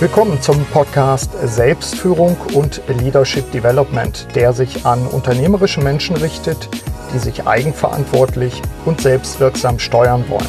Willkommen 0.00 0.40
zum 0.40 0.64
Podcast 0.66 1.32
Selbstführung 1.42 2.36
und 2.54 2.80
Leadership 2.86 3.50
Development, 3.50 4.28
der 4.36 4.52
sich 4.52 4.86
an 4.86 5.04
unternehmerische 5.08 5.80
Menschen 5.80 6.14
richtet, 6.14 6.68
die 7.12 7.18
sich 7.18 7.48
eigenverantwortlich 7.48 8.62
und 8.84 9.00
selbstwirksam 9.00 9.80
steuern 9.80 10.24
wollen. 10.28 10.46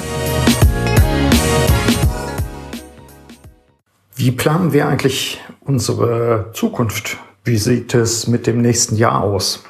Wie 4.16 4.30
planen 4.30 4.72
wir 4.72 4.88
eigentlich 4.88 5.42
unsere 5.62 6.52
Zukunft? 6.54 7.18
Wie 7.44 7.58
sieht 7.58 7.96
es 7.96 8.28
mit 8.28 8.46
dem 8.46 8.62
nächsten 8.62 8.98
Jahr 8.98 9.24
aus? 9.24 9.64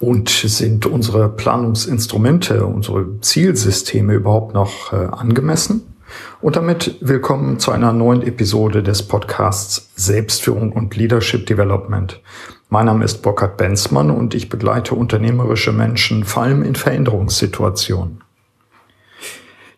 Und 0.00 0.28
sind 0.28 0.84
unsere 0.84 1.30
Planungsinstrumente, 1.30 2.66
unsere 2.66 3.22
Zielsysteme 3.22 4.12
überhaupt 4.12 4.52
noch 4.52 4.92
äh, 4.92 4.96
angemessen? 4.96 5.95
Und 6.40 6.56
damit 6.56 6.96
willkommen 7.00 7.58
zu 7.58 7.72
einer 7.72 7.92
neuen 7.92 8.22
Episode 8.22 8.82
des 8.82 9.02
Podcasts 9.02 9.90
Selbstführung 9.96 10.72
und 10.72 10.96
Leadership 10.96 11.46
Development. 11.46 12.20
Mein 12.68 12.86
Name 12.86 13.04
ist 13.04 13.22
Burkhard 13.22 13.56
Benzmann 13.56 14.10
und 14.10 14.34
ich 14.34 14.48
begleite 14.48 14.94
unternehmerische 14.94 15.72
Menschen 15.72 16.24
vor 16.24 16.42
allem 16.42 16.62
in 16.62 16.74
Veränderungssituationen. 16.74 18.22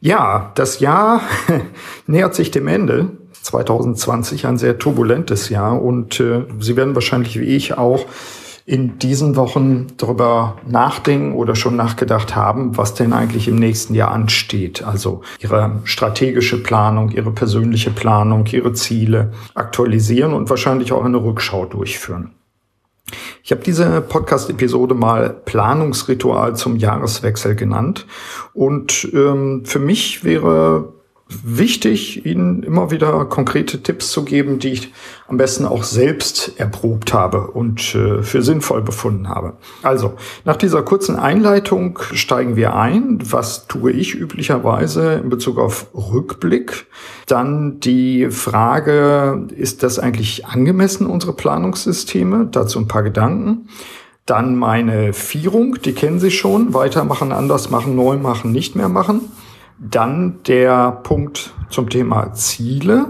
Ja, 0.00 0.52
das 0.54 0.80
Jahr 0.80 1.20
nähert 2.06 2.34
sich 2.34 2.50
dem 2.50 2.68
Ende. 2.68 3.10
2020 3.42 4.46
ein 4.46 4.58
sehr 4.58 4.78
turbulentes 4.78 5.48
Jahr 5.48 5.80
und 5.80 6.20
äh, 6.20 6.44
Sie 6.60 6.76
werden 6.76 6.94
wahrscheinlich 6.94 7.38
wie 7.40 7.44
ich 7.44 7.78
auch 7.78 8.04
in 8.68 8.98
diesen 8.98 9.34
Wochen 9.36 9.86
darüber 9.96 10.58
nachdenken 10.68 11.32
oder 11.32 11.54
schon 11.56 11.74
nachgedacht 11.74 12.36
haben, 12.36 12.76
was 12.76 12.92
denn 12.92 13.14
eigentlich 13.14 13.48
im 13.48 13.56
nächsten 13.56 13.94
Jahr 13.94 14.10
ansteht. 14.10 14.82
Also 14.82 15.22
ihre 15.40 15.80
strategische 15.84 16.62
Planung, 16.62 17.10
ihre 17.10 17.30
persönliche 17.30 17.90
Planung, 17.90 18.44
ihre 18.44 18.74
Ziele 18.74 19.32
aktualisieren 19.54 20.34
und 20.34 20.50
wahrscheinlich 20.50 20.92
auch 20.92 21.02
eine 21.02 21.16
Rückschau 21.16 21.64
durchführen. 21.64 22.32
Ich 23.42 23.52
habe 23.52 23.62
diese 23.62 24.02
Podcast-Episode 24.02 24.94
mal 24.94 25.30
Planungsritual 25.30 26.54
zum 26.54 26.76
Jahreswechsel 26.76 27.54
genannt. 27.54 28.06
Und 28.52 29.08
ähm, 29.14 29.62
für 29.64 29.78
mich 29.78 30.24
wäre 30.24 30.92
wichtig, 31.28 32.24
Ihnen 32.24 32.62
immer 32.62 32.90
wieder 32.90 33.24
konkrete 33.26 33.82
Tipps 33.82 34.10
zu 34.10 34.24
geben, 34.24 34.58
die 34.58 34.72
ich 34.72 34.92
am 35.26 35.36
besten 35.36 35.66
auch 35.66 35.82
selbst 35.82 36.58
erprobt 36.58 37.12
habe 37.12 37.48
und 37.48 37.94
äh, 37.94 38.22
für 38.22 38.42
sinnvoll 38.42 38.82
befunden 38.82 39.28
habe. 39.28 39.54
Also, 39.82 40.14
nach 40.44 40.56
dieser 40.56 40.82
kurzen 40.82 41.16
Einleitung 41.16 41.98
steigen 42.12 42.56
wir 42.56 42.74
ein. 42.74 43.18
Was 43.22 43.66
tue 43.66 43.92
ich 43.92 44.14
üblicherweise 44.14 45.14
in 45.14 45.28
Bezug 45.28 45.58
auf 45.58 45.88
Rückblick? 45.94 46.86
Dann 47.26 47.78
die 47.80 48.30
Frage, 48.30 49.46
ist 49.54 49.82
das 49.82 49.98
eigentlich 49.98 50.46
angemessen, 50.46 51.06
unsere 51.06 51.34
Planungssysteme? 51.34 52.48
Dazu 52.50 52.78
ein 52.78 52.88
paar 52.88 53.02
Gedanken. 53.02 53.68
Dann 54.24 54.56
meine 54.56 55.14
Vierung, 55.14 55.78
die 55.82 55.92
kennen 55.92 56.20
Sie 56.20 56.30
schon. 56.30 56.74
Weitermachen, 56.74 57.32
anders 57.32 57.70
machen, 57.70 57.96
neu 57.96 58.16
machen, 58.16 58.52
nicht 58.52 58.76
mehr 58.76 58.88
machen. 58.88 59.22
Dann 59.80 60.40
der 60.46 60.92
Punkt 61.02 61.54
zum 61.70 61.88
Thema 61.88 62.32
Ziele 62.32 63.06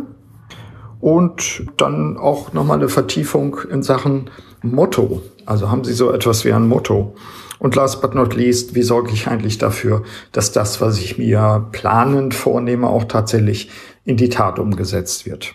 und 1.01 1.65
dann 1.77 2.17
auch 2.17 2.53
nochmal 2.53 2.79
eine 2.79 2.89
Vertiefung 2.89 3.59
in 3.71 3.83
Sachen 3.83 4.31
Motto. 4.63 5.23
Also 5.47 5.71
haben 5.71 5.85
Sie 5.85 5.95
so 5.95 6.13
etwas 6.13 6.45
wie 6.45 6.53
ein 6.53 6.69
Motto. 6.69 7.15
Und 7.59 7.75
last 7.75 8.01
but 8.03 8.15
not 8.15 8.35
least, 8.35 8.75
wie 8.75 8.83
sorge 8.83 9.13
ich 9.13 9.27
eigentlich 9.27 9.59
dafür, 9.59 10.05
dass 10.33 10.53
das, 10.53 10.81
was 10.81 10.99
ich 10.99 11.19
mir 11.19 11.67
planend 11.73 12.35
vornehme, 12.35 12.89
auch 12.89 13.05
tatsächlich 13.05 13.71
in 14.05 14.17
die 14.17 14.29
Tat 14.29 14.59
umgesetzt 14.59 15.27
wird? 15.27 15.55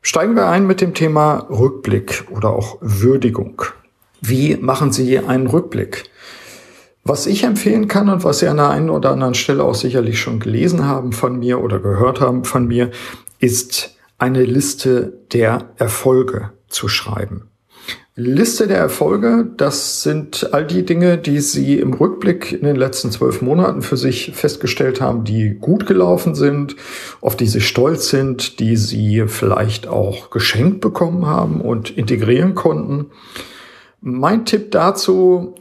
Steigen 0.00 0.36
wir 0.36 0.46
ein 0.46 0.66
mit 0.66 0.80
dem 0.80 0.94
Thema 0.94 1.46
Rückblick 1.50 2.26
oder 2.30 2.50
auch 2.50 2.78
Würdigung. 2.80 3.62
Wie 4.20 4.56
machen 4.56 4.92
Sie 4.92 5.18
einen 5.18 5.46
Rückblick? 5.46 6.04
Was 7.06 7.26
ich 7.26 7.44
empfehlen 7.44 7.86
kann 7.86 8.08
und 8.08 8.24
was 8.24 8.38
Sie 8.38 8.48
an 8.48 8.56
der 8.56 8.70
einen 8.70 8.88
oder 8.88 9.10
anderen 9.10 9.34
Stelle 9.34 9.62
auch 9.62 9.74
sicherlich 9.74 10.18
schon 10.18 10.40
gelesen 10.40 10.86
haben 10.86 11.12
von 11.12 11.38
mir 11.38 11.60
oder 11.60 11.78
gehört 11.78 12.20
haben 12.20 12.44
von 12.44 12.66
mir, 12.66 12.90
ist 13.38 13.96
eine 14.16 14.42
Liste 14.42 15.12
der 15.32 15.70
Erfolge 15.76 16.52
zu 16.68 16.88
schreiben. 16.88 17.50
Liste 18.16 18.68
der 18.68 18.78
Erfolge, 18.78 19.50
das 19.56 20.02
sind 20.02 20.54
all 20.54 20.64
die 20.64 20.84
Dinge, 20.84 21.18
die 21.18 21.40
Sie 21.40 21.78
im 21.78 21.92
Rückblick 21.92 22.52
in 22.52 22.62
den 22.62 22.76
letzten 22.76 23.10
zwölf 23.10 23.42
Monaten 23.42 23.82
für 23.82 23.96
sich 23.96 24.30
festgestellt 24.34 25.00
haben, 25.00 25.24
die 25.24 25.50
gut 25.50 25.84
gelaufen 25.84 26.36
sind, 26.36 26.76
auf 27.20 27.36
die 27.36 27.48
Sie 27.48 27.60
stolz 27.60 28.08
sind, 28.08 28.60
die 28.60 28.76
Sie 28.76 29.24
vielleicht 29.26 29.88
auch 29.88 30.30
geschenkt 30.30 30.80
bekommen 30.80 31.26
haben 31.26 31.60
und 31.60 31.90
integrieren 31.90 32.54
konnten. 32.54 33.10
Mein 34.00 34.46
Tipp 34.46 34.70
dazu, 34.70 35.56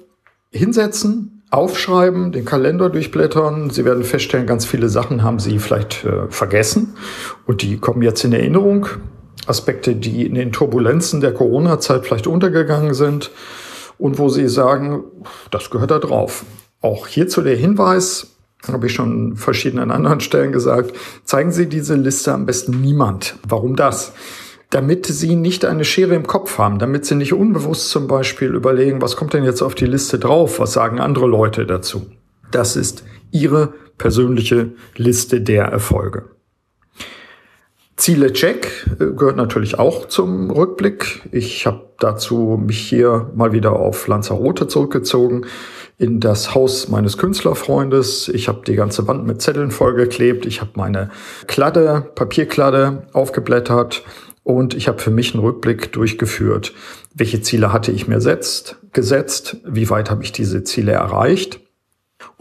hinsetzen, 0.51 1.32
aufschreiben, 1.53 2.31
den 2.31 2.45
Kalender 2.45 2.89
durchblättern. 2.89 3.69
Sie 3.69 3.85
werden 3.85 4.03
feststellen, 4.03 4.47
ganz 4.47 4.65
viele 4.65 4.89
Sachen 4.89 5.23
haben 5.23 5.39
Sie 5.39 5.59
vielleicht 5.59 6.03
äh, 6.03 6.27
vergessen 6.29 6.95
und 7.45 7.61
die 7.61 7.77
kommen 7.77 8.01
jetzt 8.01 8.23
in 8.23 8.33
Erinnerung. 8.33 8.87
Aspekte, 9.45 9.95
die 9.95 10.25
in 10.25 10.35
den 10.35 10.51
Turbulenzen 10.51 11.21
der 11.21 11.33
Corona-Zeit 11.33 12.05
vielleicht 12.05 12.27
untergegangen 12.27 12.93
sind 12.93 13.29
und 13.97 14.17
wo 14.17 14.29
Sie 14.29 14.47
sagen, 14.47 15.03
das 15.51 15.69
gehört 15.69 15.91
da 15.91 15.99
drauf. 15.99 16.45
Auch 16.81 17.07
hierzu 17.07 17.41
der 17.41 17.55
Hinweis, 17.55 18.35
habe 18.67 18.87
ich 18.87 18.93
schon 18.93 19.35
verschiedenen 19.35 19.91
anderen 19.91 20.21
Stellen 20.21 20.53
gesagt, 20.53 20.95
zeigen 21.25 21.51
Sie 21.51 21.67
diese 21.67 21.95
Liste 21.95 22.33
am 22.33 22.45
besten 22.45 22.79
niemand. 22.79 23.35
Warum 23.47 23.75
das? 23.75 24.13
Damit 24.73 25.05
sie 25.05 25.35
nicht 25.35 25.65
eine 25.65 25.85
Schere 25.85 26.15
im 26.15 26.25
Kopf 26.25 26.57
haben, 26.57 26.79
damit 26.79 27.05
sie 27.05 27.13
nicht 27.13 27.33
unbewusst 27.33 27.89
zum 27.89 28.07
Beispiel 28.07 28.55
überlegen, 28.55 29.03
was 29.03 29.15
kommt 29.15 29.33
denn 29.33 29.43
jetzt 29.43 29.61
auf 29.61 29.75
die 29.75 29.85
Liste 29.85 30.17
drauf, 30.17 30.59
was 30.59 30.73
sagen 30.73 30.99
andere 30.99 31.27
Leute 31.27 31.67
dazu. 31.67 32.07
Das 32.49 32.75
ist 32.75 33.03
ihre 33.29 33.73
persönliche 33.99 34.71
Liste 34.95 35.41
der 35.41 35.65
Erfolge. 35.65 36.23
Ziele 37.97 38.33
Check 38.33 38.87
äh, 38.99 39.05
gehört 39.15 39.37
natürlich 39.37 39.77
auch 39.77 40.07
zum 40.07 40.49
Rückblick. 40.49 41.21
Ich 41.31 41.67
habe 41.67 41.91
dazu 41.99 42.59
mich 42.59 42.79
hier 42.79 43.29
mal 43.35 43.53
wieder 43.53 43.73
auf 43.73 44.07
Lanzarote 44.07 44.67
zurückgezogen 44.67 45.45
in 45.99 46.19
das 46.19 46.55
Haus 46.55 46.89
meines 46.89 47.19
Künstlerfreundes. 47.19 48.27
Ich 48.29 48.47
habe 48.47 48.61
die 48.65 48.75
ganze 48.75 49.07
Wand 49.07 49.27
mit 49.27 49.43
Zetteln 49.43 49.69
vollgeklebt. 49.69 50.47
Ich 50.47 50.61
habe 50.61 50.71
meine 50.73 51.11
Kladde, 51.45 52.11
Papierkladde 52.15 53.03
aufgeblättert 53.13 54.03
und 54.43 54.73
ich 54.73 54.87
habe 54.87 54.99
für 54.99 55.11
mich 55.11 55.33
einen 55.33 55.43
Rückblick 55.43 55.91
durchgeführt. 55.91 56.73
Welche 57.13 57.41
Ziele 57.41 57.71
hatte 57.73 57.91
ich 57.91 58.07
mir 58.07 58.21
setzt, 58.21 58.77
gesetzt? 58.91 59.57
Wie 59.65 59.89
weit 59.89 60.09
habe 60.09 60.23
ich 60.23 60.31
diese 60.31 60.63
Ziele 60.63 60.91
erreicht? 60.91 61.61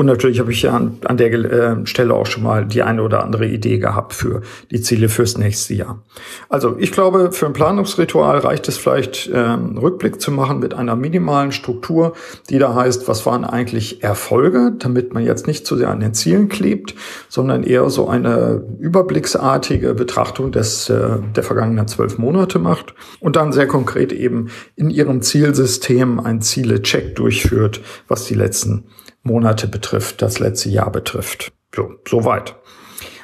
Und 0.02 0.06
natürlich 0.06 0.40
habe 0.40 0.50
ich 0.50 0.62
ja 0.62 0.72
an, 0.72 0.98
an 1.04 1.16
der 1.16 1.32
äh, 1.32 1.86
Stelle 1.86 2.14
auch 2.14 2.26
schon 2.26 2.42
mal 2.42 2.66
die 2.66 2.82
eine 2.82 3.04
oder 3.04 3.22
andere 3.22 3.46
Idee 3.46 3.78
gehabt 3.78 4.14
für 4.14 4.40
die 4.72 4.80
Ziele 4.80 5.08
fürs 5.08 5.38
nächste 5.38 5.74
Jahr. 5.74 6.02
Also 6.48 6.74
ich 6.76 6.90
glaube, 6.90 7.30
für 7.30 7.46
ein 7.46 7.52
Planungsritual 7.52 8.38
reicht 8.38 8.66
es 8.66 8.78
vielleicht, 8.78 9.30
ähm, 9.32 9.78
Rückblick 9.78 10.20
zu 10.20 10.32
machen 10.32 10.58
mit 10.58 10.74
einer 10.74 10.96
minimalen 10.96 11.52
Struktur, 11.52 12.14
die 12.50 12.58
da 12.58 12.74
heißt, 12.74 13.06
was 13.06 13.24
waren 13.26 13.44
eigentlich 13.44 14.02
Erfolge, 14.02 14.72
damit 14.76 15.14
man 15.14 15.24
jetzt 15.24 15.46
nicht 15.46 15.68
zu 15.68 15.76
sehr 15.76 15.90
an 15.90 16.00
den 16.00 16.14
Zielen 16.14 16.48
klebt, 16.48 16.96
sondern 17.28 17.62
eher 17.62 17.88
so 17.88 18.08
eine 18.08 18.60
überblicksartige 18.80 19.94
Betrachtung 19.94 20.50
des, 20.50 20.90
äh, 20.90 21.18
der 21.36 21.44
vergangenen 21.44 21.86
zwölf 21.86 22.18
Monate 22.18 22.58
macht 22.58 22.92
und 23.20 23.36
dann 23.36 23.52
sehr 23.52 23.68
konkret 23.68 24.12
eben 24.12 24.48
in 24.74 24.90
ihrem 24.90 25.22
Zielsystem 25.22 26.18
ein 26.18 26.40
Ziele-Check 26.40 27.14
durchführt, 27.14 27.80
was 28.08 28.24
die 28.24 28.34
letzten 28.34 28.86
Monate 29.22 29.68
betrifft, 29.68 30.22
das 30.22 30.38
letzte 30.38 30.68
Jahr 30.68 30.90
betrifft. 30.90 31.52
So, 31.74 31.92
soweit. 32.08 32.56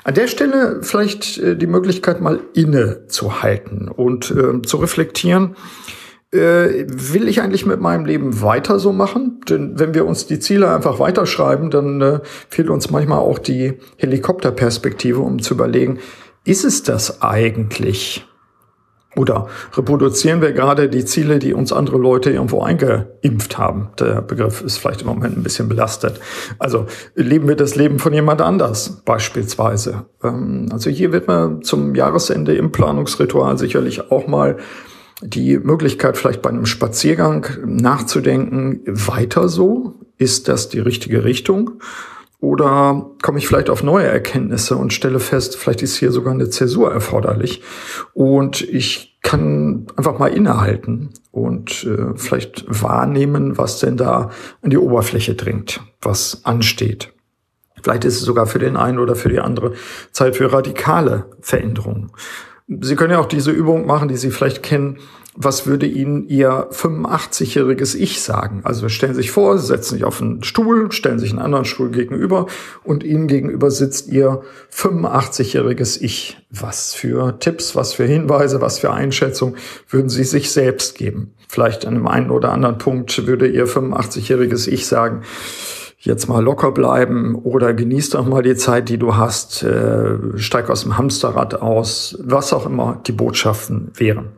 An 0.04 0.14
der 0.14 0.28
Stelle 0.28 0.80
vielleicht 0.82 1.38
äh, 1.38 1.56
die 1.56 1.66
Möglichkeit 1.66 2.20
mal 2.20 2.40
inne 2.54 3.06
zu 3.08 3.42
halten 3.42 3.88
und 3.88 4.30
äh, 4.30 4.62
zu 4.62 4.78
reflektieren, 4.78 5.56
äh, 6.32 6.84
will 6.86 7.26
ich 7.28 7.40
eigentlich 7.40 7.66
mit 7.66 7.80
meinem 7.80 8.04
Leben 8.04 8.42
weiter 8.42 8.78
so 8.78 8.92
machen? 8.92 9.40
Denn 9.48 9.78
wenn 9.78 9.94
wir 9.94 10.06
uns 10.06 10.26
die 10.26 10.38
Ziele 10.38 10.70
einfach 10.74 10.98
weiterschreiben, 10.98 11.70
dann 11.70 12.00
äh, 12.00 12.20
fehlt 12.48 12.70
uns 12.70 12.90
manchmal 12.90 13.18
auch 13.18 13.38
die 13.38 13.78
Helikopterperspektive, 13.96 15.20
um 15.20 15.40
zu 15.40 15.54
überlegen, 15.54 15.98
ist 16.44 16.64
es 16.64 16.82
das 16.82 17.22
eigentlich? 17.22 18.27
Oder 19.16 19.48
reproduzieren 19.74 20.42
wir 20.42 20.52
gerade 20.52 20.88
die 20.88 21.04
Ziele, 21.04 21.38
die 21.38 21.54
uns 21.54 21.72
andere 21.72 21.96
Leute 21.96 22.30
irgendwo 22.30 22.60
eingeimpft 22.60 23.56
haben? 23.56 23.88
Der 23.98 24.20
Begriff 24.20 24.60
ist 24.60 24.76
vielleicht 24.76 25.00
im 25.00 25.06
Moment 25.08 25.36
ein 25.36 25.42
bisschen 25.42 25.68
belastet. 25.68 26.20
Also 26.58 26.86
leben 27.14 27.48
wir 27.48 27.56
das 27.56 27.74
Leben 27.74 27.98
von 27.98 28.12
jemand 28.12 28.42
anders 28.42 29.02
beispielsweise. 29.04 30.04
Ähm, 30.22 30.68
also 30.70 30.90
hier 30.90 31.10
wird 31.10 31.26
man 31.26 31.62
zum 31.62 31.94
Jahresende 31.94 32.54
im 32.54 32.70
Planungsritual 32.70 33.56
sicherlich 33.56 34.10
auch 34.10 34.26
mal 34.26 34.58
die 35.22 35.58
Möglichkeit, 35.58 36.16
vielleicht 36.16 36.42
bei 36.42 36.50
einem 36.50 36.66
Spaziergang 36.66 37.46
nachzudenken, 37.64 38.82
weiter 38.86 39.48
so? 39.48 39.94
Ist 40.16 40.48
das 40.48 40.68
die 40.68 40.80
richtige 40.80 41.24
Richtung? 41.24 41.80
Oder 42.40 43.10
komme 43.20 43.38
ich 43.38 43.48
vielleicht 43.48 43.68
auf 43.68 43.82
neue 43.82 44.06
Erkenntnisse 44.06 44.76
und 44.76 44.92
stelle 44.92 45.18
fest, 45.18 45.56
vielleicht 45.56 45.82
ist 45.82 45.96
hier 45.96 46.12
sogar 46.12 46.32
eine 46.32 46.50
Zäsur 46.50 46.92
erforderlich. 46.92 47.62
Und 48.12 48.60
ich 48.62 49.18
kann 49.22 49.88
einfach 49.96 50.18
mal 50.18 50.28
innehalten 50.28 51.10
und 51.32 51.84
äh, 51.84 52.16
vielleicht 52.16 52.64
wahrnehmen, 52.68 53.58
was 53.58 53.80
denn 53.80 53.96
da 53.96 54.30
an 54.62 54.70
die 54.70 54.78
Oberfläche 54.78 55.34
dringt, 55.34 55.80
was 56.00 56.44
ansteht. 56.44 57.12
Vielleicht 57.82 58.04
ist 58.04 58.16
es 58.16 58.22
sogar 58.22 58.46
für 58.46 58.58
den 58.58 58.76
einen 58.76 58.98
oder 58.98 59.16
für 59.16 59.28
die 59.28 59.40
andere 59.40 59.72
Zeit 60.12 60.36
für 60.36 60.52
radikale 60.52 61.26
Veränderungen. 61.40 62.12
Sie 62.68 62.96
können 62.96 63.12
ja 63.12 63.18
auch 63.18 63.26
diese 63.26 63.50
Übung 63.50 63.86
machen, 63.86 64.08
die 64.08 64.16
Sie 64.16 64.30
vielleicht 64.30 64.62
kennen. 64.62 64.98
Was 65.40 65.68
würde 65.68 65.86
Ihnen 65.86 66.28
Ihr 66.28 66.68
85-jähriges 66.72 67.94
Ich 67.94 68.22
sagen? 68.22 68.62
Also 68.64 68.88
stellen 68.88 69.14
Sie 69.14 69.22
sich 69.22 69.30
vor, 69.30 69.56
Sie 69.56 69.66
setzen 69.66 69.94
sich 69.94 70.04
auf 70.04 70.20
einen 70.20 70.42
Stuhl, 70.42 70.90
stellen 70.90 71.20
sich 71.20 71.30
einen 71.30 71.38
anderen 71.38 71.64
Stuhl 71.64 71.92
gegenüber 71.92 72.46
und 72.82 73.04
Ihnen 73.04 73.28
gegenüber 73.28 73.70
sitzt 73.70 74.08
Ihr 74.08 74.42
85-jähriges 74.74 76.02
Ich. 76.02 76.38
Was 76.50 76.92
für 76.92 77.38
Tipps, 77.38 77.76
was 77.76 77.92
für 77.92 78.02
Hinweise, 78.02 78.60
was 78.60 78.80
für 78.80 78.90
Einschätzung 78.90 79.54
würden 79.88 80.08
Sie 80.08 80.24
sich 80.24 80.50
selbst 80.50 80.96
geben? 80.96 81.34
Vielleicht 81.46 81.86
an 81.86 81.94
einem 81.94 82.08
einen 82.08 82.30
oder 82.30 82.50
anderen 82.50 82.78
Punkt 82.78 83.28
würde 83.28 83.46
Ihr 83.46 83.68
85-jähriges 83.68 84.66
Ich 84.66 84.88
sagen, 84.88 85.22
jetzt 86.00 86.28
mal 86.28 86.42
locker 86.42 86.72
bleiben 86.72 87.36
oder 87.36 87.74
genieß 87.74 88.10
doch 88.10 88.26
mal 88.26 88.42
die 88.42 88.56
Zeit, 88.56 88.88
die 88.88 88.98
du 88.98 89.14
hast, 89.14 89.62
äh, 89.62 90.16
steig 90.34 90.68
aus 90.68 90.82
dem 90.82 90.98
Hamsterrad 90.98 91.62
aus, 91.62 92.18
was 92.24 92.52
auch 92.52 92.66
immer 92.66 93.00
die 93.06 93.12
Botschaften 93.12 93.92
wären. 93.94 94.30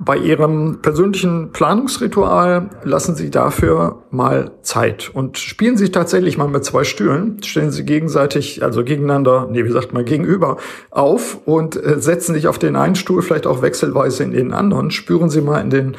Bei 0.00 0.16
Ihrem 0.16 0.78
persönlichen 0.80 1.50
Planungsritual 1.50 2.70
lassen 2.84 3.16
Sie 3.16 3.30
dafür 3.30 4.04
mal 4.10 4.52
Zeit 4.62 5.10
und 5.12 5.38
spielen 5.38 5.76
Sie 5.76 5.90
tatsächlich 5.90 6.38
mal 6.38 6.46
mit 6.46 6.64
zwei 6.64 6.84
Stühlen, 6.84 7.42
stellen 7.42 7.72
Sie 7.72 7.84
gegenseitig, 7.84 8.62
also 8.62 8.84
gegeneinander, 8.84 9.48
nee, 9.50 9.64
wie 9.64 9.72
sagt 9.72 9.92
man, 9.92 10.04
gegenüber 10.04 10.58
auf 10.92 11.40
und 11.46 11.76
äh, 11.76 12.00
setzen 12.00 12.34
sich 12.34 12.46
auf 12.46 12.60
den 12.60 12.76
einen 12.76 12.94
Stuhl, 12.94 13.22
vielleicht 13.22 13.48
auch 13.48 13.60
wechselweise 13.60 14.22
in 14.22 14.30
den 14.30 14.52
anderen. 14.52 14.92
Spüren 14.92 15.30
Sie 15.30 15.40
mal 15.40 15.60
in 15.60 15.70
den 15.70 15.96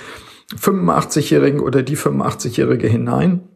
85-Jährigen 0.57 1.59
oder 1.59 1.83
die 1.83 1.97
85-Jährige 1.97 2.87
hinein 2.87 3.49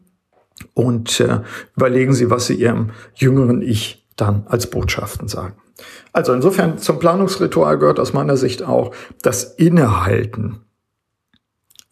und 0.74 1.20
äh, 1.20 1.40
überlegen 1.74 2.12
Sie, 2.12 2.30
was 2.30 2.46
Sie 2.46 2.54
Ihrem 2.54 2.90
jüngeren 3.14 3.62
Ich 3.62 4.06
dann 4.16 4.44
als 4.46 4.68
Botschaften 4.68 5.26
sagen. 5.26 5.56
Also 6.12 6.32
insofern 6.32 6.78
zum 6.78 6.98
Planungsritual 6.98 7.78
gehört 7.78 7.98
aus 7.98 8.12
meiner 8.12 8.36
Sicht 8.36 8.62
auch 8.62 8.94
das 9.22 9.44
Innehalten. 9.44 10.60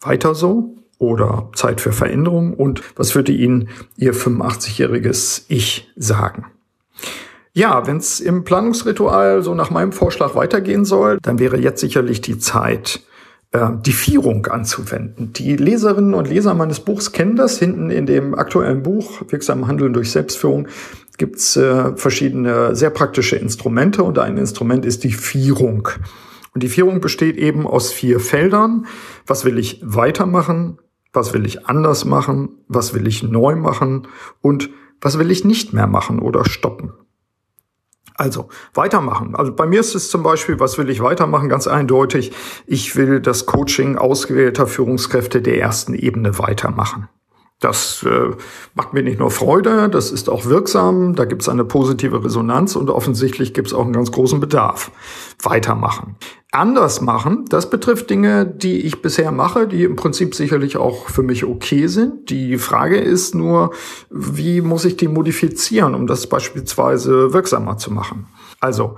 Weiter 0.01 0.35
so 0.35 0.75
oder 0.97 1.49
Zeit 1.55 1.81
für 1.81 1.91
Veränderung 1.91 2.53
und 2.53 2.81
was 2.97 3.15
würde 3.15 3.31
Ihnen 3.31 3.69
Ihr 3.97 4.13
85-jähriges 4.13 5.45
Ich 5.47 5.91
sagen? 5.95 6.45
Ja, 7.53 7.85
wenn 7.85 7.97
es 7.97 8.19
im 8.19 8.43
Planungsritual 8.43 9.43
so 9.43 9.53
nach 9.53 9.69
meinem 9.69 9.91
Vorschlag 9.91 10.33
weitergehen 10.35 10.85
soll, 10.85 11.19
dann 11.21 11.37
wäre 11.37 11.59
jetzt 11.59 11.81
sicherlich 11.81 12.19
die 12.21 12.39
Zeit, 12.39 13.01
die 13.85 13.93
Vierung 13.93 14.47
anzuwenden. 14.47 15.31
Die 15.33 15.55
Leserinnen 15.55 16.15
und 16.15 16.27
Leser 16.27 16.55
meines 16.55 16.79
Buchs 16.79 17.11
kennen 17.11 17.35
das. 17.35 17.59
Hinten 17.59 17.91
in 17.91 18.07
dem 18.07 18.33
aktuellen 18.33 18.81
Buch 18.81 19.21
Wirksam 19.29 19.67
Handeln 19.67 19.93
durch 19.93 20.11
Selbstführung 20.11 20.67
gibt's 21.19 21.55
äh, 21.55 21.95
verschiedene 21.95 22.75
sehr 22.75 22.89
praktische 22.89 23.35
Instrumente 23.35 24.03
und 24.03 24.17
ein 24.17 24.37
Instrument 24.37 24.85
ist 24.85 25.03
die 25.03 25.11
Vierung. 25.11 25.87
Und 26.53 26.63
die 26.63 26.69
Vierung 26.69 26.99
besteht 26.99 27.37
eben 27.37 27.67
aus 27.67 27.91
vier 27.91 28.19
Feldern. 28.19 28.87
Was 29.27 29.45
will 29.45 29.57
ich 29.59 29.79
weitermachen? 29.83 30.79
Was 31.11 31.33
will 31.33 31.45
ich 31.45 31.67
anders 31.67 32.05
machen? 32.05 32.49
Was 32.67 32.93
will 32.93 33.07
ich 33.07 33.23
neu 33.23 33.55
machen? 33.55 34.07
Und 34.41 34.69
was 35.01 35.19
will 35.19 35.31
ich 35.31 35.45
nicht 35.45 35.73
mehr 35.73 35.87
machen 35.87 36.19
oder 36.19 36.45
stoppen? 36.45 36.93
Also 38.15 38.49
weitermachen. 38.73 39.35
Also 39.35 39.55
bei 39.55 39.65
mir 39.65 39.79
ist 39.79 39.95
es 39.95 40.09
zum 40.09 40.21
Beispiel, 40.23 40.59
was 40.59 40.77
will 40.77 40.89
ich 40.89 41.01
weitermachen? 41.01 41.49
Ganz 41.49 41.67
eindeutig, 41.67 42.31
ich 42.67 42.95
will 42.95 43.19
das 43.19 43.45
Coaching 43.45 43.97
ausgewählter 43.97 44.67
Führungskräfte 44.67 45.41
der 45.41 45.59
ersten 45.59 45.93
Ebene 45.95 46.37
weitermachen. 46.37 47.09
Das 47.59 48.03
äh, 48.03 48.31
macht 48.73 48.93
mir 48.93 49.03
nicht 49.03 49.19
nur 49.19 49.31
Freude, 49.31 49.87
das 49.87 50.11
ist 50.11 50.29
auch 50.29 50.45
wirksam, 50.45 51.15
da 51.15 51.23
gibt 51.23 51.43
es 51.43 51.49
eine 51.49 51.63
positive 51.63 52.23
Resonanz 52.23 52.75
und 52.75 52.89
offensichtlich 52.89 53.53
gibt 53.53 53.69
es 53.69 53.73
auch 53.73 53.85
einen 53.85 53.93
ganz 53.93 54.11
großen 54.11 54.41
Bedarf. 54.41 54.91
Weitermachen. 55.41 56.17
Anders 56.51 57.01
machen, 57.01 57.45
das 57.49 57.69
betrifft 57.69 58.09
Dinge, 58.09 58.45
die 58.45 58.81
ich 58.81 59.01
bisher 59.01 59.31
mache, 59.31 59.67
die 59.67 59.83
im 59.83 59.95
Prinzip 59.95 60.35
sicherlich 60.35 60.77
auch 60.77 61.09
für 61.09 61.23
mich 61.23 61.45
okay 61.45 61.87
sind. 61.87 62.29
Die 62.29 62.57
Frage 62.57 62.97
ist 62.97 63.33
nur, 63.33 63.71
wie 64.11 64.61
muss 64.61 64.85
ich 64.85 64.97
die 64.97 65.07
modifizieren, 65.07 65.95
um 65.95 66.05
das 66.05 66.27
beispielsweise 66.27 67.33
wirksamer 67.33 67.77
zu 67.77 67.91
machen? 67.91 68.27
Also 68.63 68.95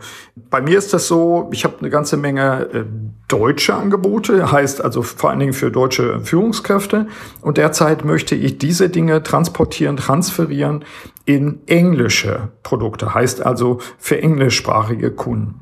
bei 0.51 0.61
mir 0.61 0.77
ist 0.77 0.93
das 0.93 1.07
so, 1.07 1.49
ich 1.51 1.63
habe 1.63 1.79
eine 1.79 1.89
ganze 1.89 2.17
Menge 2.17 2.69
äh, 2.71 2.83
deutsche 3.27 3.73
Angebote, 3.73 4.51
heißt 4.51 4.79
also 4.83 5.01
vor 5.01 5.31
allen 5.31 5.39
Dingen 5.39 5.53
für 5.53 5.71
deutsche 5.71 6.19
Führungskräfte. 6.19 7.07
Und 7.41 7.57
derzeit 7.57 8.05
möchte 8.05 8.35
ich 8.35 8.59
diese 8.59 8.89
Dinge 8.89 9.23
transportieren, 9.23 9.97
transferieren 9.97 10.85
in 11.25 11.61
englische 11.65 12.49
Produkte, 12.61 13.15
heißt 13.15 13.43
also 13.43 13.79
für 13.97 14.21
englischsprachige 14.21 15.09
Kunden. 15.09 15.61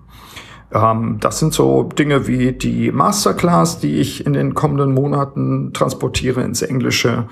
Ähm, 0.73 1.19
das 1.21 1.39
sind 1.39 1.53
so 1.53 1.83
Dinge 1.83 2.27
wie 2.27 2.51
die 2.51 2.91
Masterclass, 2.91 3.79
die 3.79 4.01
ich 4.01 4.25
in 4.25 4.33
den 4.33 4.53
kommenden 4.53 4.93
Monaten 4.93 5.71
transportiere 5.71 6.41
ins 6.41 6.61
Englische 6.61 7.29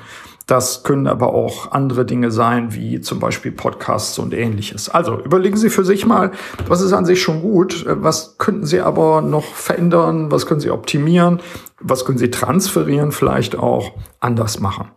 das 0.47 0.83
können 0.83 1.07
aber 1.07 1.33
auch 1.33 1.71
andere 1.71 2.05
Dinge 2.05 2.31
sein, 2.31 2.73
wie 2.73 2.99
zum 3.01 3.19
Beispiel 3.19 3.51
Podcasts 3.51 4.19
und 4.19 4.33
ähnliches. 4.33 4.89
Also 4.89 5.19
überlegen 5.19 5.57
Sie 5.57 5.69
für 5.69 5.85
sich 5.85 6.05
mal, 6.05 6.31
was 6.67 6.81
ist 6.81 6.93
an 6.93 7.05
sich 7.05 7.21
schon 7.21 7.41
gut, 7.41 7.85
was 7.87 8.37
könnten 8.37 8.65
Sie 8.65 8.81
aber 8.81 9.21
noch 9.21 9.45
verändern, 9.45 10.31
was 10.31 10.45
können 10.45 10.59
Sie 10.59 10.71
optimieren, 10.71 11.41
was 11.79 12.05
können 12.05 12.17
Sie 12.17 12.31
transferieren, 12.31 13.11
vielleicht 13.11 13.57
auch 13.57 13.93
anders 14.19 14.59
machen. 14.59 14.89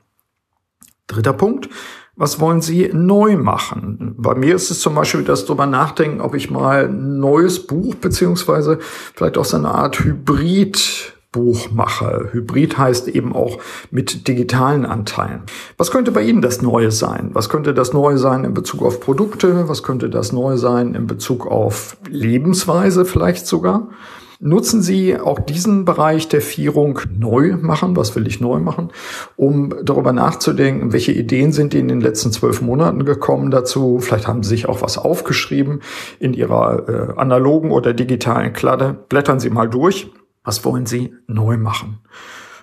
Dritter 1.07 1.35
Punkt. 1.35 1.69
Was 2.17 2.39
wollen 2.39 2.61
Sie 2.61 2.91
neu 2.93 3.37
machen? 3.37 4.15
Bei 4.17 4.37
mir 4.37 4.55
ist 4.55 4.71
es 4.71 4.79
zum 4.79 4.95
Beispiel 4.95 5.25
das 5.25 5.47
drüber 5.47 5.67
nachdenken, 5.67 6.21
ob 6.21 6.37
ich 6.37 6.49
mal 6.49 6.85
ein 6.85 7.19
neues 7.19 7.67
Buch 7.67 7.97
beziehungsweise 7.97 8.79
vielleicht 9.15 9.37
auch 9.37 9.45
so 9.45 9.57
eine 9.57 9.71
Art 9.71 9.99
Hybrid 9.99 11.14
Buch 11.35 11.73
mache. 11.73 12.29
Hybrid 12.31 12.79
heißt 12.79 13.09
eben 13.09 13.35
auch 13.35 13.59
mit 13.91 14.29
digitalen 14.29 14.87
Anteilen. 14.87 15.43
Was 15.77 15.91
könnte 15.91 16.13
bei 16.13 16.23
Ihnen 16.23 16.43
das 16.43 16.63
Neue 16.63 16.93
sein? 16.93 17.31
Was 17.33 17.49
könnte 17.49 17.75
das 17.75 17.93
Neue 17.93 18.19
sein 18.19 18.45
in 18.45 18.55
Bezug 18.55 18.83
auf 18.83 19.01
Produkte? 19.01 19.69
Was 19.69 19.83
könnte 19.83 20.09
das 20.09 20.33
Neue 20.33 20.59
sein 20.59 20.95
in 20.95 21.09
Bezug 21.09 21.49
auf 21.49 21.97
Lebensweise 22.09 23.05
vielleicht 23.05 23.49
sogar? 23.49 23.89
Nutzen 24.39 24.81
Sie 24.81 25.19
auch 25.19 25.41
diesen 25.41 25.85
Bereich 25.85 26.29
der 26.29 26.41
Vierung 26.41 27.01
neu 27.19 27.57
machen? 27.61 27.97
Was 27.97 28.15
will 28.15 28.27
ich 28.29 28.41
neu 28.41 28.61
machen? 28.61 28.91
Um 29.37 29.75
darüber 29.83 30.13
nachzudenken, 30.13 30.93
welche 30.93 31.13
Ideen 31.13 31.53
sind 31.53 31.75
Ihnen 31.75 31.89
in 31.89 32.01
den 32.01 32.01
letzten 32.01 32.31
zwölf 32.31 32.61
Monaten 32.61 33.05
gekommen 33.05 33.51
dazu? 33.51 33.99
Vielleicht 33.99 34.29
haben 34.29 34.45
Sie 34.45 34.51
sich 34.51 34.69
auch 34.69 34.83
was 34.83 34.99
aufgeschrieben 34.99 35.81
in 36.21 36.33
Ihrer 36.33 36.89
äh, 36.89 37.19
analogen 37.19 37.73
oder 37.73 37.93
digitalen 37.93 38.53
Kladde. 38.53 38.97
Blättern 39.09 39.41
Sie 39.41 39.51
mal 39.51 39.69
durch 39.69 40.11
was 40.45 40.65
wollen 40.65 40.87
Sie 40.87 41.15
neu 41.27 41.57
machen? 41.57 42.01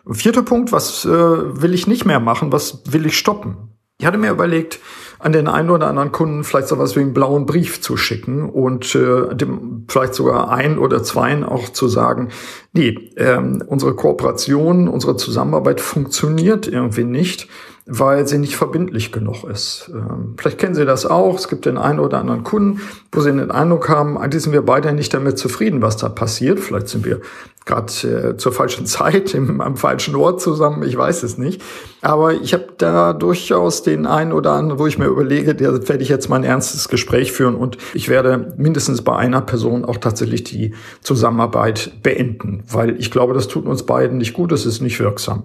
Vierter 0.08 0.44
Punkt, 0.44 0.72
was 0.72 1.06
äh, 1.06 1.10
will 1.10 1.74
ich 1.74 1.88
nicht 1.88 2.06
mehr 2.06 2.20
machen? 2.20 2.52
Was 2.52 2.84
will 2.92 3.06
ich 3.06 3.18
stoppen? 3.18 3.72
Ich 4.00 4.06
hatte 4.06 4.18
mir 4.18 4.32
überlegt, 4.32 4.80
an 5.22 5.32
den 5.32 5.48
einen 5.48 5.70
oder 5.70 5.88
anderen 5.88 6.12
Kunden 6.12 6.44
vielleicht 6.44 6.68
so 6.68 6.78
was 6.78 6.96
wie 6.96 7.02
einen 7.02 7.14
blauen 7.14 7.46
Brief 7.46 7.82
zu 7.82 7.98
schicken 7.98 8.50
und 8.50 8.96
äh, 8.96 9.36
dem 9.36 9.86
vielleicht 9.88 10.14
sogar 10.14 10.50
ein 10.50 10.78
oder 10.78 11.04
zweien 11.04 11.44
auch 11.44 11.70
zu 11.70 11.88
sagen, 11.88 12.30
nee, 12.74 13.12
ähm, 13.18 13.64
unsere 13.68 13.94
Kooperation, 13.96 14.88
unsere 14.88 15.18
Zusammenarbeit 15.18 15.82
funktioniert 15.82 16.68
irgendwie 16.68 17.04
nicht 17.04 17.48
weil 17.86 18.28
sie 18.28 18.38
nicht 18.38 18.56
verbindlich 18.56 19.12
genug 19.12 19.44
ist. 19.44 19.90
Ähm, 19.94 20.36
vielleicht 20.38 20.60
kennen 20.60 20.76
Sie 20.76 20.86
das 20.86 21.06
auch. 21.06 21.38
Es 21.38 21.48
gibt 21.48 21.66
den 21.66 21.78
einen 21.78 22.00
oder 22.00 22.20
anderen 22.20 22.44
Kunden, 22.44 22.82
wo 23.12 23.22
Sie 23.22 23.32
den 23.32 23.52
Eindruck 23.52 23.90
haben, 23.90 24.18
eigentlich 24.18 24.44
sind 24.44 24.54
wir 24.54 24.62
beide 24.62 24.94
nicht 24.94 25.14
damit 25.14 25.38
zufrieden, 25.38 25.82
was 25.82 25.98
da 25.98 26.08
passiert. 26.08 26.60
Vielleicht 26.60 26.90
sind 26.90 27.06
wir 27.06 27.22
gerade 27.66 27.92
äh, 28.08 28.38
zur 28.38 28.54
falschen 28.54 28.86
Zeit 28.86 29.34
im, 29.34 29.62
am 29.62 29.78
falschen 29.78 30.16
Ort 30.16 30.42
zusammen. 30.42 30.84
Ich 30.84 30.96
weiß 30.96 31.24
es 31.24 31.38
nicht. 31.38 31.62
Aber 32.02 32.34
ich 32.34 32.54
habe 32.54 32.68
da 32.78 33.14
durchaus 33.14 33.84
den 33.84 34.06
einen 34.06 34.32
oder 34.32 34.52
anderen, 34.52 34.80
wo 34.80 34.88
ich 34.88 34.98
mir 34.98 35.08
überlege, 35.12 35.56
der 35.56 35.88
werde 35.88 36.04
ich 36.04 36.10
jetzt 36.10 36.30
mal 36.30 36.38
ein 36.38 36.44
ernstes 36.44 36.90
Gespräch 36.90 37.32
führen 37.32 37.56
und 37.56 37.78
ich 37.94 38.10
werde 38.10 38.54
mindestens 38.58 39.02
bei 39.02 39.16
einer 39.16 39.42
Person 39.42 39.86
auch 39.86 39.98
tatsächlich 39.98 40.44
die 40.44 40.74
Zusammenarbeit 41.02 41.92
beenden, 42.04 42.64
weil 42.70 43.00
ich 43.00 43.12
glaube, 43.12 43.34
das 43.34 43.48
tut 43.48 43.66
uns 43.66 43.84
beiden 43.86 44.18
nicht 44.18 44.34
gut. 44.34 44.52
Es 44.52 44.66
ist 44.66 44.82
nicht 44.82 45.00
wirksam. 45.00 45.44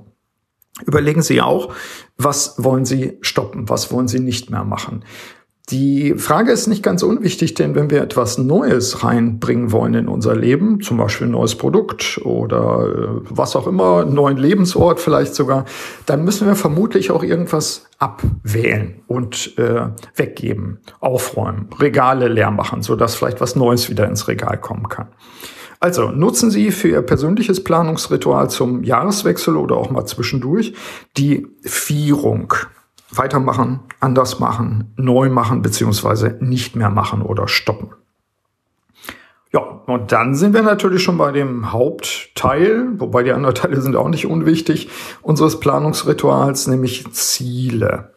Überlegen 0.85 1.23
Sie 1.23 1.41
auch, 1.41 1.73
was 2.19 2.63
wollen 2.63 2.85
Sie 2.85 3.17
stoppen, 3.23 3.69
was 3.69 3.91
wollen 3.91 4.09
Sie 4.09 4.21
nicht 4.21 4.51
mehr 4.51 4.65
machen. 4.65 5.05
Die 5.71 6.15
Frage 6.17 6.53
ist 6.53 6.69
nicht 6.69 6.85
ganz 6.85 7.03
unwichtig, 7.03 7.55
denn 7.55 7.75
wenn 7.75 7.91
wir 7.91 8.01
etwas 8.01 8.39
Neues 8.39 9.03
reinbringen 9.03 9.73
wollen 9.73 9.95
in 9.95 10.07
unser 10.07 10.37
Leben, 10.37 10.81
zum 10.81 10.97
Beispiel 10.97 11.27
ein 11.27 11.33
neues 11.33 11.57
Produkt 11.57 12.21
oder 12.23 12.87
äh, 12.87 13.09
was 13.31 13.57
auch 13.57 13.67
immer, 13.67 14.03
einen 14.03 14.15
neuen 14.15 14.37
Lebensort 14.37 15.01
vielleicht 15.01 15.35
sogar, 15.35 15.65
dann 16.07 16.25
müssen 16.25 16.47
wir 16.47 16.55
vermutlich 16.55 17.11
auch 17.11 17.25
irgendwas 17.25 17.89
abwählen 17.99 19.03
und 19.09 19.59
äh, 19.59 19.89
weggeben, 20.15 20.79
aufräumen, 21.01 21.69
Regale 21.81 22.29
leer 22.29 22.53
machen, 22.53 22.83
sodass 22.83 23.17
vielleicht 23.17 23.41
was 23.41 23.57
Neues 23.57 23.91
wieder 23.91 24.09
ins 24.09 24.29
Regal 24.29 24.61
kommen 24.61 24.89
kann. 24.89 25.09
Also 25.81 26.11
nutzen 26.11 26.53
Sie 26.53 26.71
für 26.71 26.89
Ihr 26.89 27.03
persönliches 27.03 27.65
Planungsritual 27.65 28.49
zum 28.51 28.85
Jahreswechsel 28.85 29.57
oder 29.57 29.75
auch 29.77 29.91
mal 29.91 30.07
zwischendurch 30.07 30.75
die 31.17 31.49
Vierung 31.63 32.55
weitermachen, 33.19 33.81
anders 34.01 34.39
machen, 34.39 34.93
neu 34.97 35.29
machen, 35.31 35.63
beziehungsweise 35.63 36.37
nicht 36.41 36.77
mehr 36.77 36.91
machen 36.91 37.23
oder 37.23 37.49
stoppen. 37.49 37.91
Ja, 39.53 39.61
und 39.61 40.13
dann 40.13 40.35
sind 40.35 40.55
wir 40.55 40.63
natürlich 40.63 41.03
schon 41.03 41.17
bei 41.17 41.33
dem 41.33 41.73
Hauptteil, 41.73 42.89
wobei 42.99 43.23
die 43.23 43.33
anderen 43.33 43.55
Teile 43.57 43.81
sind 43.81 43.97
auch 43.97 44.09
nicht 44.09 44.27
unwichtig, 44.27 44.89
unseres 45.23 45.61
Planungsrituals, 45.61 46.67
nämlich 46.67 47.11
Ziele. 47.13 48.15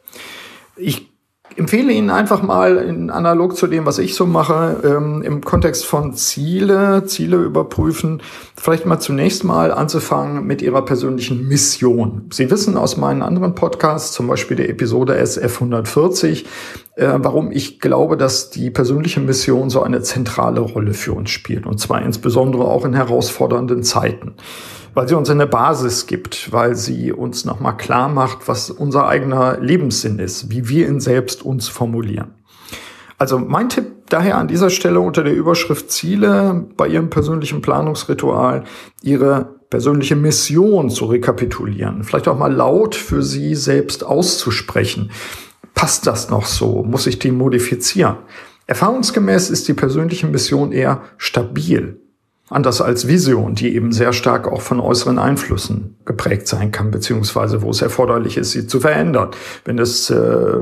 Ich 0.75 1.08
empfehle 1.56 1.91
Ihnen 1.91 2.10
einfach 2.10 2.41
mal 2.41 2.77
in 2.77 3.10
analog 3.10 3.56
zu 3.56 3.68
dem, 3.68 3.86
was 3.86 3.98
ich 3.98 4.15
so 4.15 4.25
mache, 4.25 4.77
ähm, 4.84 5.22
im 5.22 5.41
Kontext 5.41 5.86
von 5.86 6.13
Ziele, 6.13 7.06
Ziele 7.06 7.38
überprüfen, 7.38 8.22
vielleicht 8.56 8.86
mal 8.86 9.00
zunächst 9.00 9.44
mal 9.44 9.72
anzufangen 9.72 10.46
mit 10.46 10.62
Ihrer 10.62 10.84
persönlichen 10.84 11.48
Mission. 11.48 12.27
Sie 12.32 12.50
wissen 12.51 12.77
aus 12.77 12.98
meinen 12.98 13.22
anderen 13.22 13.56
Podcasts, 13.56 14.13
zum 14.13 14.27
Beispiel 14.27 14.58
der 14.58 14.70
Episode 14.70 15.18
SF 15.18 15.62
140, 15.62 16.46
äh, 16.96 17.08
warum 17.18 17.51
ich 17.51 17.79
glaube, 17.79 18.18
dass 18.18 18.50
die 18.50 18.70
persönliche 18.70 19.20
Mission 19.20 19.70
so 19.70 19.82
eine 19.82 20.01
zentrale 20.01 20.60
Rolle 20.60 20.94
für 20.94 21.13
uns 21.13 21.29
spielt. 21.29 21.65
Und 21.65 21.79
zwar 21.79 22.01
insbesondere 22.01 22.65
auch 22.65 22.86
in 22.86 22.94
herausfordernden 22.94 23.84
Zeiten 23.84 24.36
weil 24.93 25.08
sie 25.08 25.15
uns 25.15 25.29
eine 25.29 25.48
Basis 25.48 26.08
gibt, 26.08 26.51
weil 26.51 26.75
sie 26.75 27.12
uns 27.12 27.46
nochmal 27.46 27.77
klar 27.77 28.10
macht, 28.10 28.48
was 28.48 28.69
unser 28.69 29.08
eigener 29.08 29.60
Lebenssinn 29.60 30.19
ist, 30.19 30.50
wie 30.51 30.69
wir 30.69 30.88
ihn 30.88 31.00
selbst 31.00 31.43
uns 31.43 31.67
formulieren. 31.67 32.34
Also 33.17 33.38
mein 33.38 33.69
Tipp 33.69 34.05
daher 34.10 34.38
an 34.38 34.48
dieser 34.48 34.69
Stelle 34.69 35.01
unter 35.01 35.24
der 35.24 35.36
Überschrift 35.36 35.91
Ziele 35.91 36.67
bei 36.77 36.88
Ihrem 36.88 37.10
persönlichen 37.10 37.62
Planungsritual, 37.62 38.63
Ihre 39.01 39.60
persönliche 39.69 40.15
Mission 40.15 40.89
zu 40.89 41.05
rekapitulieren, 41.05 42.03
vielleicht 42.03 42.27
auch 42.27 42.38
mal 42.38 42.51
laut 42.51 42.96
für 42.96 43.22
Sie 43.22 43.55
selbst 43.55 44.03
auszusprechen. 44.03 45.12
Passt 45.75 46.08
das 46.08 46.29
noch 46.29 46.46
so? 46.46 46.84
Muss 46.84 47.08
ich 47.08 47.19
die 47.19 47.31
modifizieren? 47.31 48.17
Erfahrungsgemäß 48.67 49.50
ist 49.50 49.67
die 49.67 49.74
persönliche 49.74 50.27
Mission 50.27 50.72
eher 50.72 51.01
stabil. 51.17 52.00
Anders 52.50 52.82
als 52.82 53.08
Vision, 53.08 53.53
die 53.53 53.75
eben 53.75 53.91
sehr 53.91 54.12
stark 54.12 54.48
auch 54.48 54.62
von 54.62 54.79
äußeren 54.79 55.20
Einflüssen 55.20 55.98
geprägt 56.06 56.48
sein 56.48 56.72
kann, 56.72 56.89
beziehungsweise 56.89 57.62
wo 57.62 57.70
es 57.70 57.82
erforderlich 57.82 58.38
ist, 58.38 58.51
sie 58.51 58.65
zu 58.65 58.79
verändern, 58.79 59.29
wenn 59.65 59.77
es, 59.77 60.10
äh, 60.10 60.58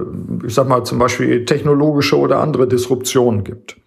ich 0.46 0.54
sag 0.54 0.68
mal, 0.68 0.84
zum 0.84 1.00
Beispiel 1.00 1.46
technologische 1.46 2.18
oder 2.18 2.42
andere 2.42 2.68
Disruptionen 2.68 3.46
gibt. 3.46 3.78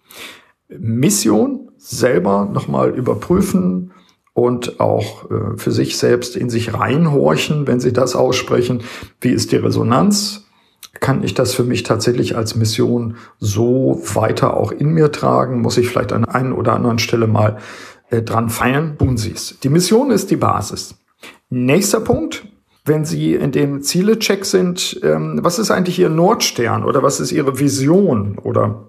Mission 0.67 1.69
selber 1.77 2.49
nochmal 2.51 2.89
überprüfen 2.89 3.91
und 4.33 4.79
auch 4.79 5.29
äh, 5.29 5.57
für 5.57 5.71
sich 5.71 5.97
selbst 5.97 6.35
in 6.35 6.49
sich 6.49 6.73
reinhorchen, 6.73 7.67
wenn 7.67 7.79
Sie 7.79 7.93
das 7.93 8.15
aussprechen. 8.15 8.81
Wie 9.19 9.29
ist 9.29 9.51
die 9.51 9.57
Resonanz? 9.57 10.40
Kann 10.99 11.23
ich 11.23 11.33
das 11.33 11.53
für 11.53 11.63
mich 11.63 11.83
tatsächlich 11.83 12.35
als 12.35 12.55
Mission 12.55 13.15
so 13.39 14.01
weiter 14.13 14.57
auch 14.57 14.71
in 14.71 14.89
mir 14.89 15.11
tragen? 15.11 15.61
Muss 15.61 15.77
ich 15.77 15.87
vielleicht 15.87 16.11
an 16.11 16.25
einer 16.25 16.57
oder 16.57 16.73
anderen 16.73 16.99
Stelle 16.99 17.27
mal 17.27 17.57
äh, 18.09 18.21
dran 18.21 18.49
feiern, 18.49 18.97
tun 18.97 19.17
Sie 19.17 19.31
es. 19.31 19.59
Die 19.61 19.69
Mission 19.69 20.11
ist 20.11 20.29
die 20.31 20.35
Basis. 20.35 20.95
Nächster 21.49 22.01
Punkt, 22.01 22.45
wenn 22.85 23.05
Sie 23.05 23.35
in 23.35 23.51
dem 23.51 23.81
Zielecheck 23.81 24.45
sind, 24.45 24.99
ähm, 25.03 25.39
was 25.41 25.59
ist 25.59 25.71
eigentlich 25.71 25.99
Ihr 25.99 26.09
Nordstern 26.09 26.83
oder 26.83 27.03
was 27.03 27.19
ist 27.19 27.31
Ihre 27.31 27.59
Vision 27.59 28.37
oder 28.37 28.87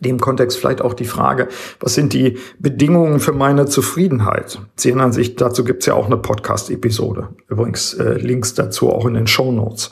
dem 0.00 0.18
Kontext 0.18 0.58
vielleicht 0.58 0.82
auch 0.82 0.94
die 0.94 1.04
Frage, 1.04 1.48
was 1.80 1.94
sind 1.94 2.12
die 2.12 2.38
Bedingungen 2.58 3.20
für 3.20 3.32
meine 3.32 3.66
Zufriedenheit? 3.66 4.60
Sie 4.76 4.88
erinnern 4.88 5.12
sich, 5.12 5.36
dazu 5.36 5.64
gibt's 5.64 5.86
ja 5.86 5.94
auch 5.94 6.06
eine 6.06 6.16
Podcast-Episode. 6.16 7.28
Übrigens 7.48 7.94
äh, 7.94 8.14
Links 8.14 8.54
dazu 8.54 8.90
auch 8.90 9.06
in 9.06 9.14
den 9.14 9.26
Show 9.26 9.52
Notes. 9.52 9.90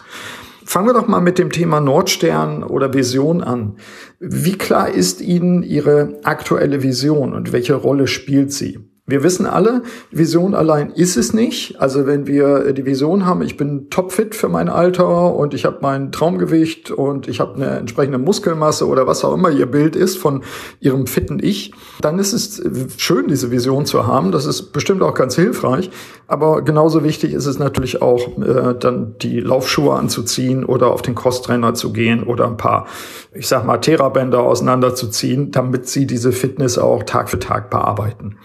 Fangen 0.70 0.86
wir 0.86 0.94
doch 0.94 1.08
mal 1.08 1.20
mit 1.20 1.40
dem 1.40 1.50
Thema 1.50 1.80
Nordstern 1.80 2.62
oder 2.62 2.94
Vision 2.94 3.42
an. 3.42 3.78
Wie 4.20 4.56
klar 4.56 4.88
ist 4.88 5.20
Ihnen 5.20 5.64
Ihre 5.64 6.20
aktuelle 6.22 6.84
Vision 6.84 7.34
und 7.34 7.52
welche 7.52 7.74
Rolle 7.74 8.06
spielt 8.06 8.52
sie? 8.52 8.78
Wir 9.10 9.22
wissen 9.22 9.46
alle, 9.46 9.82
Vision 10.10 10.54
allein 10.54 10.90
ist 10.90 11.16
es 11.16 11.32
nicht. 11.32 11.80
Also 11.80 12.06
wenn 12.06 12.26
wir 12.26 12.72
die 12.72 12.86
Vision 12.86 13.26
haben, 13.26 13.42
ich 13.42 13.56
bin 13.56 13.90
topfit 13.90 14.34
für 14.34 14.48
mein 14.48 14.68
Alter 14.68 15.34
und 15.34 15.54
ich 15.54 15.64
habe 15.64 15.78
mein 15.82 16.12
Traumgewicht 16.12 16.90
und 16.90 17.28
ich 17.28 17.40
habe 17.40 17.54
eine 17.56 17.78
entsprechende 17.78 18.18
Muskelmasse 18.18 18.86
oder 18.86 19.06
was 19.06 19.24
auch 19.24 19.34
immer 19.34 19.50
ihr 19.50 19.66
Bild 19.66 19.96
ist 19.96 20.16
von 20.16 20.42
ihrem 20.80 21.06
fitten 21.06 21.40
Ich, 21.42 21.72
dann 22.00 22.18
ist 22.18 22.32
es 22.32 22.62
schön, 22.96 23.28
diese 23.28 23.50
Vision 23.50 23.86
zu 23.86 24.06
haben. 24.06 24.32
Das 24.32 24.46
ist 24.46 24.72
bestimmt 24.72 25.02
auch 25.02 25.14
ganz 25.14 25.34
hilfreich. 25.34 25.90
Aber 26.30 26.62
genauso 26.62 27.02
wichtig 27.02 27.32
ist 27.32 27.46
es 27.46 27.58
natürlich 27.58 28.02
auch, 28.02 28.38
äh, 28.38 28.74
dann 28.78 29.16
die 29.20 29.40
Laufschuhe 29.40 29.94
anzuziehen 29.94 30.64
oder 30.64 30.92
auf 30.92 31.02
den 31.02 31.16
Crosstrainer 31.16 31.74
zu 31.74 31.92
gehen 31.92 32.22
oder 32.22 32.46
ein 32.46 32.56
paar, 32.56 32.86
ich 33.34 33.48
sag 33.48 33.66
mal, 33.66 33.78
Therabänder 33.78 34.40
auseinanderzuziehen, 34.40 35.50
damit 35.50 35.88
sie 35.88 36.06
diese 36.06 36.30
Fitness 36.30 36.78
auch 36.78 37.02
Tag 37.02 37.30
für 37.30 37.40
Tag 37.40 37.68
bearbeiten. 37.68 38.36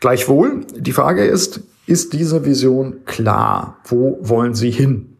Gleichwohl, 0.00 0.64
die 0.74 0.92
Frage 0.92 1.24
ist, 1.24 1.60
ist 1.86 2.12
diese 2.14 2.44
Vision 2.44 3.04
klar? 3.04 3.78
Wo 3.84 4.18
wollen 4.22 4.54
Sie 4.54 4.70
hin? 4.70 5.10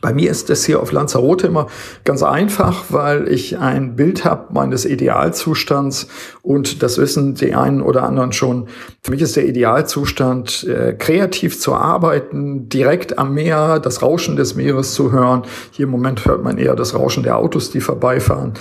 Bei 0.00 0.12
mir 0.12 0.30
ist 0.30 0.50
es 0.50 0.64
hier 0.64 0.80
auf 0.80 0.92
Lanzarote 0.92 1.48
immer 1.48 1.66
ganz 2.04 2.22
einfach, 2.22 2.84
weil 2.90 3.28
ich 3.28 3.58
ein 3.58 3.96
Bild 3.96 4.24
habe 4.24 4.52
meines 4.52 4.84
Idealzustands 4.84 6.06
und 6.42 6.82
das 6.82 6.98
wissen 6.98 7.34
die 7.34 7.54
einen 7.54 7.80
oder 7.80 8.04
anderen 8.04 8.32
schon. 8.32 8.68
Für 9.02 9.10
mich 9.10 9.22
ist 9.22 9.36
der 9.36 9.46
Idealzustand, 9.46 10.64
äh, 10.64 10.92
kreativ 10.92 11.58
zu 11.58 11.74
arbeiten, 11.74 12.68
direkt 12.68 13.18
am 13.18 13.34
Meer, 13.34 13.80
das 13.80 14.02
Rauschen 14.02 14.36
des 14.36 14.54
Meeres 14.54 14.94
zu 14.94 15.12
hören. 15.12 15.42
Hier 15.72 15.84
im 15.84 15.90
Moment 15.90 16.24
hört 16.24 16.44
man 16.44 16.58
eher 16.58 16.76
das 16.76 16.94
Rauschen 16.94 17.22
der 17.22 17.36
Autos, 17.36 17.70
die 17.70 17.80
vorbeifahren. 17.80 18.54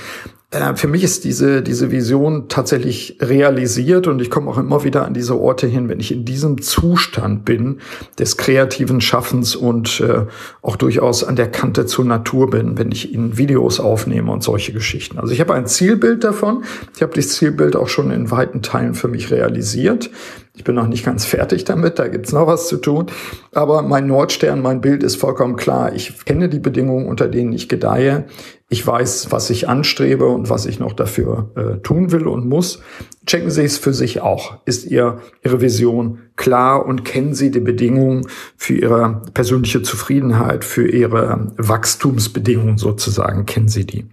Äh, 0.52 0.76
für 0.76 0.88
mich 0.88 1.04
ist 1.04 1.24
diese, 1.24 1.62
diese 1.62 1.92
Vision 1.92 2.48
tatsächlich 2.48 3.18
realisiert 3.22 4.08
und 4.08 4.22
ich 4.22 4.30
komme 4.30 4.50
auch 4.50 4.58
immer 4.58 4.84
wieder 4.84 5.06
an 5.06 5.14
diese 5.14 5.40
Orte 5.40 5.68
hin, 5.68 5.90
wenn 5.90 6.00
ich 6.00 6.12
in 6.12 6.26
diesem 6.26 6.62
Zustand 6.62 7.46
bin 7.46 7.80
des 8.20 8.38
kreativen 8.38 9.02
Schaffens 9.02 9.56
und 9.56 10.00
äh, 10.02 10.26
auch 10.62 10.76
durchaus 10.76 11.24
an 11.24 11.36
der 11.36 11.52
Kante 11.52 11.86
zur 11.86 12.06
Natur 12.06 12.50
bin, 12.50 12.78
wenn 12.78 12.92
ich 12.92 13.14
in 13.14 13.38
Videos 13.38 13.80
aufnehme 13.80 14.32
und 14.32 14.44
solche 14.44 14.74
Geschichten. 14.74 15.20
Also 15.20 15.34
ich 15.34 15.40
habe 15.40 15.54
ein 15.54 15.68
Zielbild 15.68 16.24
davon. 16.24 16.64
Ich 16.96 17.02
habe 17.02 17.14
das 17.14 17.30
Zielbild 17.30 17.76
auch 17.76 17.90
schon 17.90 18.12
in 18.12 18.32
weiten 18.32 18.62
Teilen 18.62 18.94
für 18.94 19.08
mich 19.08 19.32
realisiert. 19.32 20.10
Ich 20.56 20.64
bin 20.64 20.76
noch 20.76 20.88
nicht 20.88 21.06
ganz 21.06 21.26
fertig 21.26 21.66
damit, 21.66 22.00
da 22.00 22.08
gibt's 22.08 22.32
noch 22.32 22.48
was 22.48 22.68
zu 22.68 22.78
tun. 22.78 23.08
Aber 23.54 23.82
mein 23.82 24.08
Nordstern, 24.08 24.62
mein 24.62 24.82
Bild 24.82 25.04
ist 25.04 25.18
vollkommen 25.18 25.58
klar. 25.58 25.94
Ich 25.94 26.24
kenne 26.26 26.48
die 26.48 26.60
Bedingungen, 26.60 27.08
unter 27.08 27.28
denen 27.28 27.52
ich 27.52 27.68
gedeihe. 27.68 28.26
Ich 28.70 28.86
weiß, 28.86 29.28
was 29.32 29.50
ich 29.50 29.68
anstrebe 29.68 30.26
und 30.28 30.50
was 30.50 30.66
ich 30.66 30.80
noch 30.80 30.94
dafür 30.94 31.52
äh, 31.56 31.82
tun 31.82 32.12
will 32.12 32.28
und 32.28 32.48
muss. 32.48 32.82
Checken 33.26 33.52
Sie 33.52 33.64
es 33.64 33.78
für 33.78 33.94
sich 33.94 34.22
auch. 34.22 34.58
Ist 34.66 34.86
ihr, 34.86 35.20
Ihre 35.44 35.62
Vision 35.62 36.20
klar 36.36 36.86
und 36.86 37.06
kennen 37.06 37.34
Sie 37.34 37.52
die 37.52 37.60
Bedingungen 37.60 38.28
für 38.56 38.74
Ihre 38.74 39.22
persönliche 39.34 39.84
Zufriedenheit, 39.84 40.64
für 40.64 40.88
Ihre 40.88 41.52
Wachstumsbedingungen 41.58 42.78
sozusagen? 42.78 43.46
Kennen 43.46 43.68
Sie 43.68 43.86
die? 43.86 44.06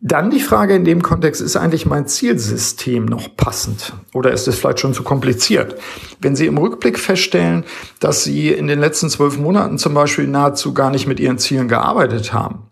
Dann 0.00 0.30
die 0.30 0.40
Frage 0.40 0.74
in 0.74 0.84
dem 0.84 1.02
Kontext, 1.02 1.40
ist 1.40 1.56
eigentlich 1.56 1.86
mein 1.86 2.06
Zielsystem 2.06 3.06
noch 3.06 3.36
passend 3.36 3.94
oder 4.12 4.32
ist 4.32 4.46
es 4.48 4.58
vielleicht 4.58 4.80
schon 4.80 4.92
zu 4.92 5.02
kompliziert? 5.02 5.76
Wenn 6.20 6.36
Sie 6.36 6.46
im 6.46 6.58
Rückblick 6.58 6.98
feststellen, 6.98 7.64
dass 8.00 8.24
Sie 8.24 8.50
in 8.50 8.66
den 8.66 8.80
letzten 8.80 9.08
zwölf 9.08 9.38
Monaten 9.38 9.78
zum 9.78 9.94
Beispiel 9.94 10.26
nahezu 10.26 10.74
gar 10.74 10.90
nicht 10.90 11.06
mit 11.06 11.20
Ihren 11.20 11.38
Zielen 11.38 11.68
gearbeitet 11.68 12.32
haben, 12.32 12.70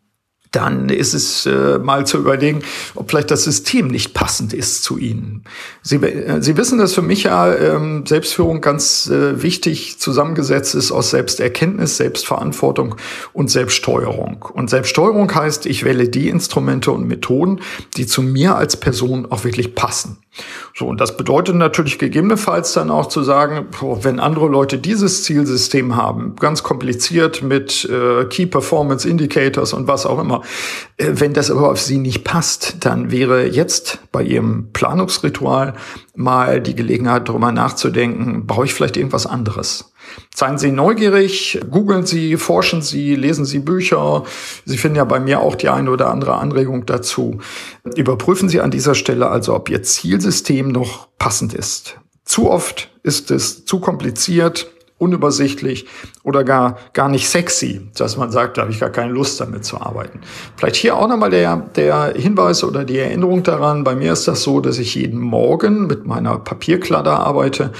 dann 0.52 0.90
ist 0.90 1.14
es 1.14 1.47
äh, 1.47 1.78
mal 1.78 2.06
zu 2.06 2.18
überlegen, 2.18 2.62
ob 2.94 3.11
vielleicht 3.11 3.30
das 3.30 3.44
System 3.44 3.88
nicht 3.88 4.12
passend 4.12 4.52
ist 4.52 4.85
zu 4.85 4.99
Ihnen. 4.99 5.44
Sie, 5.82 5.97
äh, 5.97 6.42
Sie 6.42 6.56
wissen, 6.56 6.78
dass 6.78 6.94
für 6.94 7.02
mich 7.02 7.25
ja 7.25 7.52
ähm, 7.54 8.04
Selbstführung 8.06 8.61
ganz 8.61 9.09
äh, 9.09 9.42
wichtig 9.42 9.99
zusammengesetzt 9.99 10.75
ist 10.75 10.92
aus 10.92 11.11
Selbsterkenntnis, 11.11 11.97
Selbstverantwortung 11.97 12.97
und 13.32 13.50
Selbststeuerung. 13.50 14.42
Und 14.52 14.68
Selbststeuerung 14.68 15.35
heißt, 15.35 15.64
ich 15.66 15.85
wähle 15.85 16.09
die 16.09 16.28
Instrumente 16.28 16.92
und 16.92 17.09
Methoden, 17.09 17.61
die 17.97 18.06
zu 18.06 18.23
mir 18.23 18.56
als 18.56 18.76
Person 18.76 19.26
auch 19.30 19.44
wirklich 19.44 19.75
passen. 19.75 20.18
So, 20.75 20.87
und 20.87 21.00
das 21.00 21.18
bedeutet 21.18 21.56
natürlich 21.56 21.99
gegebenenfalls 21.99 22.73
dann 22.73 22.90
auch 22.90 23.06
zu 23.06 23.23
sagen, 23.23 23.66
wenn 24.00 24.18
andere 24.18 24.49
Leute 24.49 24.78
dieses 24.78 25.25
Zielsystem 25.25 25.97
haben, 25.97 26.37
ganz 26.37 26.62
kompliziert 26.62 27.42
mit 27.42 27.85
äh, 27.85 28.25
Key 28.25 28.47
Performance 28.47 29.06
Indicators 29.06 29.75
und 29.75 29.88
was 29.88 30.06
auch 30.06 30.18
immer, 30.18 30.42
Äh, 30.97 31.13
wenn 31.15 31.33
das 31.33 31.51
aber 31.51 31.71
auf 31.71 31.81
Sie 31.81 31.99
nicht 31.99 32.25
passt, 32.25 32.77
dann 32.81 33.11
wäre 33.11 33.47
jetzt 33.47 33.99
bei 34.13 34.23
Ihrem 34.23 34.71
Planungsritual 34.73 35.75
mal 36.15 36.61
die 36.61 36.75
Gelegenheit, 36.75 37.29
darüber 37.29 37.53
nachzudenken, 37.53 38.47
brauche 38.47 38.65
ich 38.65 38.75
vielleicht 38.75 38.97
irgendwas 38.97 39.27
anderes? 39.27 39.93
Seien 40.35 40.59
Sie 40.59 40.73
neugierig, 40.73 41.61
googeln 41.71 42.07
Sie, 42.07 42.37
forschen 42.37 42.83
Sie, 42.83 43.15
lesen 43.15 43.45
Sie 43.45 43.61
Bücher. 43.61 44.25
Sie 44.65 44.77
finden 44.77 44.97
ja 44.97 45.05
bei 45.05 45.21
mir 45.21 45.41
auch 45.41 45.55
die 45.55 45.69
eine 45.69 45.91
oder 45.91 46.11
andere 46.11 46.35
Anregung 46.35 46.87
dazu. 46.87 47.39
Überprüfen 47.97 48.49
Sie 48.49 48.61
an 48.61 48.71
dieser 48.71 48.95
Stelle 48.95 49.29
also, 49.29 49.55
ob 49.55 49.69
Ihr 49.71 49.83
Zielsystem 49.83 50.69
noch 50.69 51.09
passend 51.19 51.55
ist. 51.55 51.99
Zu 52.25 52.51
oft 52.51 52.91
ist 53.03 53.31
es 53.31 53.65
zu 53.65 53.81
kompliziert, 53.81 54.71
unübersichtlich 55.02 55.87
oder 56.23 56.44
gar, 56.44 56.78
gar 56.92 57.09
nicht 57.09 57.28
sexy, 57.28 57.88
dass 57.97 58.16
man 58.16 58.30
sagt, 58.30 58.56
da 58.56 58.62
habe 58.62 58.73
ich 58.73 58.80
gar 58.80 58.90
keine 58.90 59.12
Lust 59.12 59.40
damit 59.40 59.64
zu 59.64 59.80
arbeiten. 59.80 60.21
Vielleicht 60.56 60.76
hier 60.76 60.97
auch 60.97 61.09
nochmal 61.09 61.30
der, 61.30 61.56
der 61.75 62.14
Hinweis 62.16 62.62
oder 62.62 62.85
die 62.85 62.99
Erinnerung 62.99 63.42
daran. 63.42 63.82
Bei 63.82 63.97
mir 63.97 64.12
ist 64.12 64.28
das 64.28 64.42
so, 64.42 64.61
dass 64.61 64.78
ich 64.78 64.94
jeden 64.94 65.21
Morgen 65.21 65.87
mit 65.88 66.06
meiner 66.06 66.38
Papierkladder 66.38 67.18
arbeite 67.18 67.73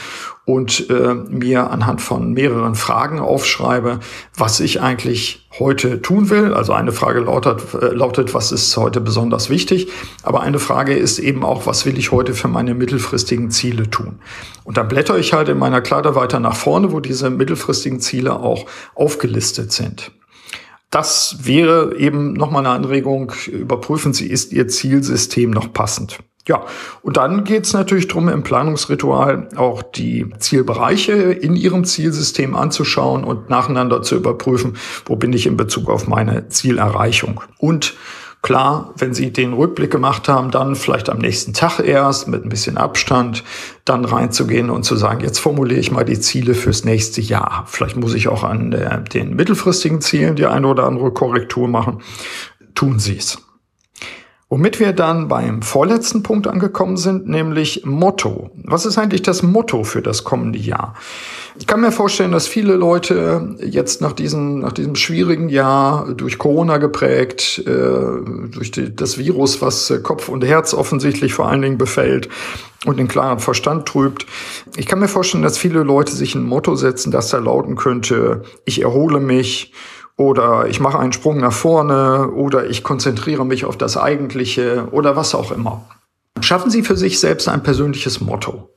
und 0.45 0.91
äh, 0.91 1.15
mir 1.15 1.71
anhand 1.71 2.01
von 2.01 2.33
mehreren 2.33 2.75
Fragen 2.75 3.21
aufschreibe, 3.21 4.01
was 4.37 4.59
ich 4.61 4.81
eigentlich 4.81 5.42
heute 5.59 6.01
tun 6.03 6.31
will. 6.31 6.55
Also 6.55 6.73
eine 6.73 6.93
Frage 6.93 7.21
lautet, 7.21 7.75
äh, 7.75 7.87
lautet, 7.89 8.35
was 8.35 8.53
ist 8.53 8.77
heute 8.77 9.01
besonders 9.01 9.51
wichtig? 9.51 9.89
Aber 10.23 10.41
eine 10.41 10.59
Frage 10.59 10.95
ist 10.95 11.19
eben 11.19 11.45
auch, 11.45 11.67
was 11.67 11.87
will 11.87 11.99
ich 11.99 12.13
heute 12.13 12.35
für 12.35 12.49
meine 12.49 12.75
mittelfristigen 12.75 13.51
Ziele 13.51 13.91
tun? 13.91 14.21
Und 14.65 14.77
dann 14.77 14.89
blätter 14.89 15.19
ich 15.19 15.33
halt 15.33 15.49
in 15.49 15.59
meiner 15.59 15.81
Kladder 15.81 16.15
weiter 16.15 16.41
nach 16.41 16.57
vorne, 16.57 16.93
wo 16.93 17.01
diese 17.01 17.31
mittelfristigen 17.31 18.01
Ziele 18.01 18.39
auch 18.39 18.67
aufgelistet 18.95 19.73
sind. 19.73 20.13
Das 20.91 21.39
wäre 21.47 21.97
eben 21.97 22.35
nochmal 22.35 22.67
eine 22.67 22.75
Anregung. 22.75 23.33
Überprüfen 23.47 24.13
Sie, 24.13 24.27
ist 24.27 24.53
Ihr 24.53 24.69
Zielsystem 24.69 25.51
noch 25.51 25.73
passend? 25.73 26.19
Ja, 26.49 26.65
und 27.03 27.19
dann 27.19 27.45
geht's 27.45 27.73
natürlich 27.73 28.09
drum, 28.09 28.29
im 28.29 28.43
Planungsritual 28.43 29.49
auch 29.55 29.81
die 29.83 30.27
Zielbereiche 30.39 31.13
in 31.13 31.55
Ihrem 31.55 31.85
Zielsystem 31.85 32.57
anzuschauen 32.57 33.23
und 33.23 33.49
nacheinander 33.49 34.03
zu 34.03 34.17
überprüfen, 34.17 34.77
wo 35.07 35.15
bin 35.15 35.33
ich 35.33 35.47
in 35.47 35.57
Bezug 35.57 35.89
auf 35.89 36.09
meine 36.09 36.49
Zielerreichung. 36.49 37.43
Und 37.59 37.95
klar, 38.43 38.93
wenn 38.97 39.15
Sie 39.15 39.33
den 39.33 39.53
Rückblick 39.53 39.93
gemacht 39.93 40.29
haben, 40.29 40.51
dann 40.51 40.75
vielleicht 40.75 41.11
am 41.11 41.19
nächsten 41.19 41.53
Tag 41.53 41.79
erst 41.79 42.27
mit 42.27 42.45
ein 42.45 42.49
bisschen 42.49 42.77
Abstand 42.77 43.45
dann 43.85 44.05
reinzugehen 44.05 44.69
und 44.69 44.83
zu 44.83 44.97
sagen, 44.97 45.21
jetzt 45.21 45.39
formuliere 45.39 45.79
ich 45.79 45.93
mal 45.93 46.05
die 46.05 46.19
Ziele 46.19 46.55
fürs 46.55 46.85
nächste 46.85 47.21
Jahr. 47.21 47.67
Vielleicht 47.69 47.97
muss 47.97 48.15
ich 48.15 48.27
auch 48.27 48.43
an 48.43 49.05
den 49.13 49.37
mittelfristigen 49.37 50.01
Zielen 50.01 50.35
die 50.35 50.47
eine 50.47 50.67
oder 50.67 50.87
andere 50.89 51.13
Korrektur 51.13 51.69
machen. 51.69 52.03
Tun 52.75 52.99
Sie 52.99 53.17
es. 53.17 53.39
Womit 54.53 54.81
wir 54.81 54.93
dann 54.93 55.29
beim 55.29 55.63
vorletzten 55.63 56.23
Punkt 56.23 56.47
angekommen 56.47 56.99
sind, 56.99 57.27
nämlich 57.27 57.87
Motto. 57.87 58.51
Was 58.65 58.85
ist 58.85 58.99
eigentlich 58.99 59.23
das 59.23 59.43
Motto 59.43 59.83
für 59.83 60.03
das 60.03 60.25
kommende 60.25 60.59
Jahr? 60.59 60.93
Ich 61.59 61.67
kann 61.67 61.81
mir 61.81 61.91
vorstellen, 61.91 62.33
dass 62.33 62.49
viele 62.49 62.75
Leute 62.75 63.57
jetzt 63.65 64.03
nach 64.03 64.13
diesem, 64.13 64.59
nach 64.59 64.73
diesem 64.73 64.95
schwierigen 64.95 65.49
Jahr 65.49 66.13
durch 66.13 66.37
Corona 66.37 66.77
geprägt, 66.77 67.63
äh, 67.67 67.71
durch 68.51 68.73
das 68.95 69.17
Virus, 69.17 69.63
was 69.63 69.91
Kopf 70.03 70.29
und 70.29 70.45
Herz 70.45 70.75
offensichtlich 70.75 71.33
vor 71.33 71.49
allen 71.49 71.63
Dingen 71.63 71.79
befällt 71.79 72.29
und 72.85 72.99
den 72.99 73.09
klaren 73.09 73.39
Verstand 73.39 73.89
trübt. 73.89 74.27
Ich 74.77 74.85
kann 74.85 74.99
mir 74.99 75.09
vorstellen, 75.09 75.43
dass 75.43 75.57
viele 75.57 75.83
Leute 75.83 76.13
sich 76.13 76.35
ein 76.35 76.45
Motto 76.45 76.77
setzen, 76.77 77.11
das 77.11 77.31
da 77.31 77.39
lauten 77.39 77.75
könnte, 77.75 78.43
ich 78.67 78.83
erhole 78.83 79.19
mich 79.19 79.73
oder 80.23 80.69
ich 80.69 80.79
mache 80.79 81.01
einen 81.01 81.13
Sprung 81.13 81.39
nach 81.39 81.53
vorne 81.53 82.31
oder 82.31 82.71
ich 82.71 82.85
konzentriere 82.85 83.45
mich 83.45 83.65
auf 83.65 83.77
das 83.77 83.97
Eigentliche 83.97 84.87
oder 84.93 85.17
was 85.17 85.35
auch 85.35 85.51
immer. 85.51 85.85
Schaffen 86.41 86.71
Sie 86.71 86.83
für 86.83 86.97
sich 86.97 87.19
selbst 87.19 87.49
ein 87.49 87.65
persönliches 87.65 88.21
Motto. 88.21 88.69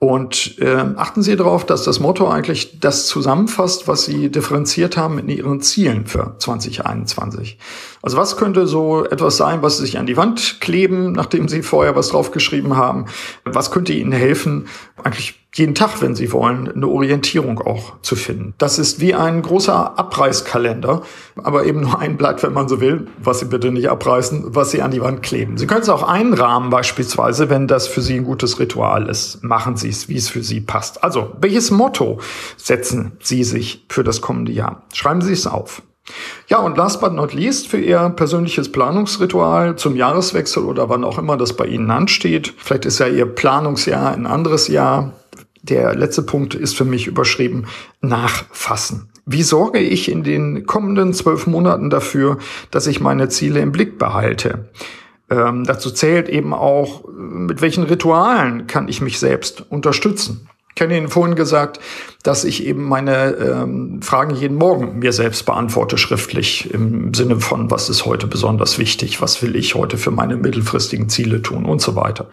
Und 0.00 0.58
äh, 0.58 0.84
achten 0.96 1.22
Sie 1.22 1.36
darauf, 1.36 1.64
dass 1.64 1.84
das 1.84 2.00
Motto 2.00 2.28
eigentlich 2.28 2.80
das 2.80 3.06
zusammenfasst, 3.06 3.86
was 3.86 4.04
Sie 4.04 4.32
differenziert 4.32 4.96
haben 4.96 5.20
in 5.20 5.28
Ihren 5.28 5.60
Zielen 5.60 6.06
für 6.06 6.34
2021. 6.38 7.58
Also 8.02 8.16
was 8.16 8.36
könnte 8.36 8.66
so 8.66 9.04
etwas 9.04 9.36
sein, 9.36 9.62
was 9.62 9.76
Sie 9.76 9.84
sich 9.84 9.98
an 9.98 10.06
die 10.06 10.16
Wand 10.16 10.60
kleben, 10.60 11.12
nachdem 11.12 11.46
Sie 11.46 11.62
vorher 11.62 11.94
was 11.94 12.08
draufgeschrieben 12.08 12.76
haben? 12.76 13.06
Was 13.44 13.70
könnte 13.70 13.92
Ihnen 13.92 14.10
helfen, 14.10 14.66
eigentlich 15.04 15.41
jeden 15.54 15.74
Tag, 15.74 16.00
wenn 16.00 16.14
Sie 16.14 16.32
wollen, 16.32 16.70
eine 16.70 16.88
Orientierung 16.88 17.60
auch 17.60 18.00
zu 18.00 18.16
finden. 18.16 18.54
Das 18.56 18.78
ist 18.78 19.00
wie 19.00 19.14
ein 19.14 19.42
großer 19.42 19.98
Abreißkalender, 19.98 21.02
aber 21.42 21.66
eben 21.66 21.82
nur 21.82 21.98
ein 21.98 22.16
Blatt, 22.16 22.42
wenn 22.42 22.54
man 22.54 22.68
so 22.68 22.80
will, 22.80 23.08
was 23.22 23.40
Sie 23.40 23.46
bitte 23.46 23.70
nicht 23.70 23.90
abreißen, 23.90 24.54
was 24.54 24.70
Sie 24.70 24.80
an 24.80 24.92
die 24.92 25.02
Wand 25.02 25.22
kleben. 25.22 25.58
Sie 25.58 25.66
können 25.66 25.82
es 25.82 25.90
auch 25.90 26.04
einrahmen 26.04 26.70
beispielsweise, 26.70 27.50
wenn 27.50 27.68
das 27.68 27.86
für 27.86 28.00
Sie 28.00 28.14
ein 28.14 28.24
gutes 28.24 28.58
Ritual 28.60 29.08
ist. 29.08 29.44
Machen 29.44 29.76
Sie 29.76 29.90
es, 29.90 30.08
wie 30.08 30.16
es 30.16 30.30
für 30.30 30.42
Sie 30.42 30.62
passt. 30.62 31.04
Also, 31.04 31.32
welches 31.38 31.70
Motto 31.70 32.18
setzen 32.56 33.12
Sie 33.20 33.44
sich 33.44 33.84
für 33.90 34.04
das 34.04 34.22
kommende 34.22 34.52
Jahr? 34.52 34.84
Schreiben 34.94 35.20
Sie 35.20 35.34
es 35.34 35.46
auf. 35.46 35.82
Ja, 36.48 36.58
und 36.58 36.76
last 36.76 37.00
but 37.00 37.12
not 37.12 37.32
least 37.32 37.68
für 37.68 37.78
Ihr 37.78 38.08
persönliches 38.10 38.72
Planungsritual 38.72 39.76
zum 39.76 39.96
Jahreswechsel 39.96 40.64
oder 40.64 40.88
wann 40.88 41.04
auch 41.04 41.18
immer 41.18 41.36
das 41.36 41.52
bei 41.52 41.66
Ihnen 41.66 41.90
ansteht. 41.90 42.54
Vielleicht 42.56 42.86
ist 42.86 42.98
ja 42.98 43.06
Ihr 43.06 43.26
Planungsjahr 43.26 44.12
ein 44.12 44.26
anderes 44.26 44.68
Jahr 44.68 45.12
der 45.62 45.94
letzte 45.94 46.22
Punkt 46.22 46.54
ist 46.54 46.76
für 46.76 46.84
mich 46.84 47.06
überschrieben, 47.06 47.66
nachfassen. 48.00 49.08
Wie 49.24 49.42
sorge 49.42 49.78
ich 49.78 50.10
in 50.10 50.24
den 50.24 50.66
kommenden 50.66 51.14
zwölf 51.14 51.46
Monaten 51.46 51.90
dafür, 51.90 52.38
dass 52.70 52.86
ich 52.86 53.00
meine 53.00 53.28
Ziele 53.28 53.60
im 53.60 53.70
Blick 53.70 53.98
behalte? 53.98 54.70
Ähm, 55.30 55.64
dazu 55.64 55.90
zählt 55.90 56.28
eben 56.28 56.52
auch, 56.52 57.04
mit 57.16 57.62
welchen 57.62 57.84
Ritualen 57.84 58.66
kann 58.66 58.88
ich 58.88 59.00
mich 59.00 59.18
selbst 59.20 59.64
unterstützen. 59.70 60.48
Ich 60.74 60.80
habe 60.80 60.96
Ihnen 60.96 61.08
vorhin 61.08 61.36
gesagt, 61.36 61.80
dass 62.22 62.44
ich 62.44 62.66
eben 62.66 62.84
meine 62.84 63.34
ähm, 63.34 64.00
Fragen 64.00 64.34
jeden 64.34 64.56
Morgen 64.56 64.98
mir 64.98 65.12
selbst 65.12 65.44
beantworte, 65.44 65.98
schriftlich, 65.98 66.72
im 66.72 67.12
Sinne 67.12 67.40
von, 67.40 67.70
was 67.70 67.90
ist 67.90 68.06
heute 68.06 68.26
besonders 68.26 68.78
wichtig, 68.78 69.20
was 69.20 69.42
will 69.42 69.54
ich 69.54 69.74
heute 69.74 69.98
für 69.98 70.10
meine 70.10 70.36
mittelfristigen 70.36 71.10
Ziele 71.10 71.42
tun 71.42 71.66
und 71.66 71.82
so 71.82 71.94
weiter. 71.94 72.30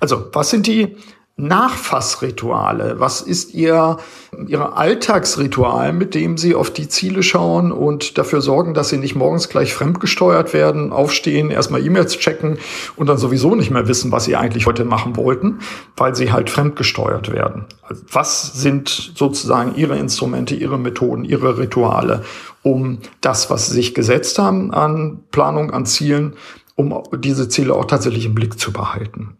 Also, 0.00 0.26
was 0.32 0.50
sind 0.50 0.66
die 0.66 0.96
Nachfassrituale? 1.38 2.98
Was 2.98 3.20
ist 3.20 3.52
Ihr, 3.52 3.98
Ihr 4.46 4.74
Alltagsritual, 4.74 5.92
mit 5.92 6.14
dem 6.14 6.38
Sie 6.38 6.54
auf 6.54 6.70
die 6.70 6.88
Ziele 6.88 7.22
schauen 7.22 7.72
und 7.72 8.16
dafür 8.16 8.40
sorgen, 8.40 8.72
dass 8.72 8.88
Sie 8.88 8.96
nicht 8.96 9.16
morgens 9.16 9.50
gleich 9.50 9.74
fremdgesteuert 9.74 10.54
werden, 10.54 10.92
aufstehen, 10.92 11.50
erstmal 11.50 11.84
E-Mails 11.84 12.16
checken 12.16 12.56
und 12.96 13.08
dann 13.08 13.18
sowieso 13.18 13.54
nicht 13.54 13.70
mehr 13.70 13.86
wissen, 13.86 14.12
was 14.12 14.24
Sie 14.24 14.34
eigentlich 14.34 14.66
heute 14.66 14.86
machen 14.86 15.14
wollten, 15.16 15.58
weil 15.98 16.14
Sie 16.14 16.32
halt 16.32 16.48
fremdgesteuert 16.48 17.30
werden? 17.30 17.66
Also 17.82 18.02
was 18.10 18.54
sind 18.54 18.88
sozusagen 18.88 19.74
Ihre 19.74 19.98
Instrumente, 19.98 20.54
Ihre 20.54 20.78
Methoden, 20.78 21.22
Ihre 21.26 21.58
Rituale, 21.58 22.24
um 22.62 23.00
das, 23.20 23.50
was 23.50 23.66
Sie 23.66 23.74
sich 23.74 23.94
gesetzt 23.94 24.38
haben 24.38 24.72
an 24.72 25.24
Planung, 25.32 25.70
an 25.70 25.84
Zielen, 25.84 26.32
um 26.76 27.02
diese 27.18 27.50
Ziele 27.50 27.74
auch 27.74 27.84
tatsächlich 27.84 28.24
im 28.24 28.34
Blick 28.34 28.58
zu 28.58 28.72
behalten? 28.72 29.36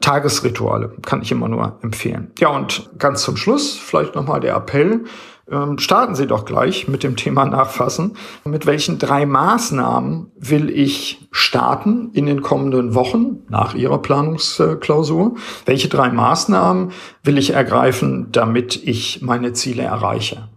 Tagesrituale 0.00 0.92
kann 1.02 1.22
ich 1.22 1.32
immer 1.32 1.48
nur 1.48 1.78
empfehlen. 1.82 2.32
Ja, 2.38 2.48
und 2.48 2.90
ganz 2.98 3.22
zum 3.22 3.36
Schluss 3.36 3.76
vielleicht 3.76 4.14
nochmal 4.14 4.40
der 4.40 4.54
Appell. 4.54 5.04
Ähm, 5.50 5.78
starten 5.78 6.14
Sie 6.14 6.26
doch 6.26 6.46
gleich 6.46 6.88
mit 6.88 7.02
dem 7.02 7.16
Thema 7.16 7.44
Nachfassen. 7.44 8.16
Mit 8.44 8.64
welchen 8.64 8.98
drei 8.98 9.26
Maßnahmen 9.26 10.32
will 10.38 10.70
ich 10.70 11.28
starten 11.32 12.10
in 12.14 12.26
den 12.26 12.40
kommenden 12.40 12.94
Wochen 12.94 13.42
nach 13.48 13.74
Ihrer 13.74 14.00
Planungsklausur? 14.00 15.34
Welche 15.66 15.88
drei 15.88 16.08
Maßnahmen 16.08 16.92
will 17.22 17.36
ich 17.36 17.50
ergreifen, 17.50 18.28
damit 18.32 18.76
ich 18.76 19.20
meine 19.20 19.52
Ziele 19.52 19.82
erreiche? 19.82 20.48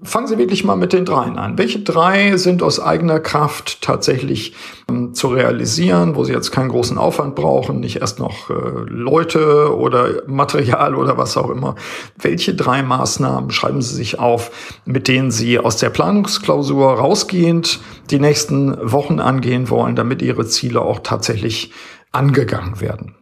Fangen 0.00 0.28
Sie 0.28 0.38
wirklich 0.38 0.62
mal 0.62 0.76
mit 0.76 0.92
den 0.92 1.04
dreien 1.04 1.38
an. 1.38 1.58
Welche 1.58 1.80
drei 1.80 2.36
sind 2.36 2.62
aus 2.62 2.78
eigener 2.78 3.18
Kraft 3.18 3.82
tatsächlich 3.82 4.54
ähm, 4.88 5.12
zu 5.12 5.26
realisieren, 5.26 6.14
wo 6.14 6.22
Sie 6.22 6.32
jetzt 6.32 6.52
keinen 6.52 6.68
großen 6.68 6.96
Aufwand 6.96 7.34
brauchen, 7.34 7.80
nicht 7.80 8.00
erst 8.00 8.20
noch 8.20 8.48
äh, 8.48 8.54
Leute 8.86 9.76
oder 9.76 10.22
Material 10.28 10.94
oder 10.94 11.18
was 11.18 11.36
auch 11.36 11.50
immer? 11.50 11.74
Welche 12.16 12.54
drei 12.54 12.84
Maßnahmen 12.84 13.50
schreiben 13.50 13.82
Sie 13.82 13.96
sich 13.96 14.20
auf, 14.20 14.80
mit 14.84 15.08
denen 15.08 15.32
Sie 15.32 15.58
aus 15.58 15.78
der 15.78 15.90
Planungsklausur 15.90 16.92
rausgehend 16.92 17.80
die 18.10 18.20
nächsten 18.20 18.78
Wochen 18.80 19.18
angehen 19.18 19.68
wollen, 19.68 19.96
damit 19.96 20.22
Ihre 20.22 20.46
Ziele 20.46 20.80
auch 20.80 21.00
tatsächlich 21.00 21.72
angegangen 22.12 22.80
werden? 22.80 23.17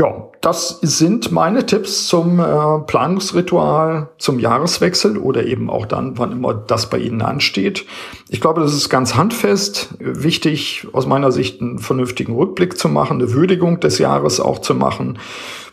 Ja, 0.00 0.30
das 0.40 0.78
sind 0.80 1.30
meine 1.30 1.66
Tipps 1.66 2.06
zum 2.06 2.40
äh, 2.40 2.78
Planungsritual 2.86 4.08
zum 4.16 4.38
Jahreswechsel 4.38 5.18
oder 5.18 5.44
eben 5.44 5.68
auch 5.68 5.84
dann, 5.84 6.16
wann 6.16 6.32
immer 6.32 6.54
das 6.54 6.88
bei 6.88 6.96
Ihnen 6.96 7.20
ansteht. 7.20 7.84
Ich 8.30 8.40
glaube, 8.40 8.62
das 8.62 8.72
ist 8.72 8.88
ganz 8.88 9.14
handfest. 9.14 9.94
Wichtig 9.98 10.86
aus 10.94 11.06
meiner 11.06 11.32
Sicht 11.32 11.60
einen 11.60 11.78
vernünftigen 11.78 12.34
Rückblick 12.34 12.78
zu 12.78 12.88
machen, 12.88 13.20
eine 13.20 13.34
Würdigung 13.34 13.78
des 13.80 13.98
Jahres 13.98 14.40
auch 14.40 14.60
zu 14.60 14.74
machen, 14.74 15.18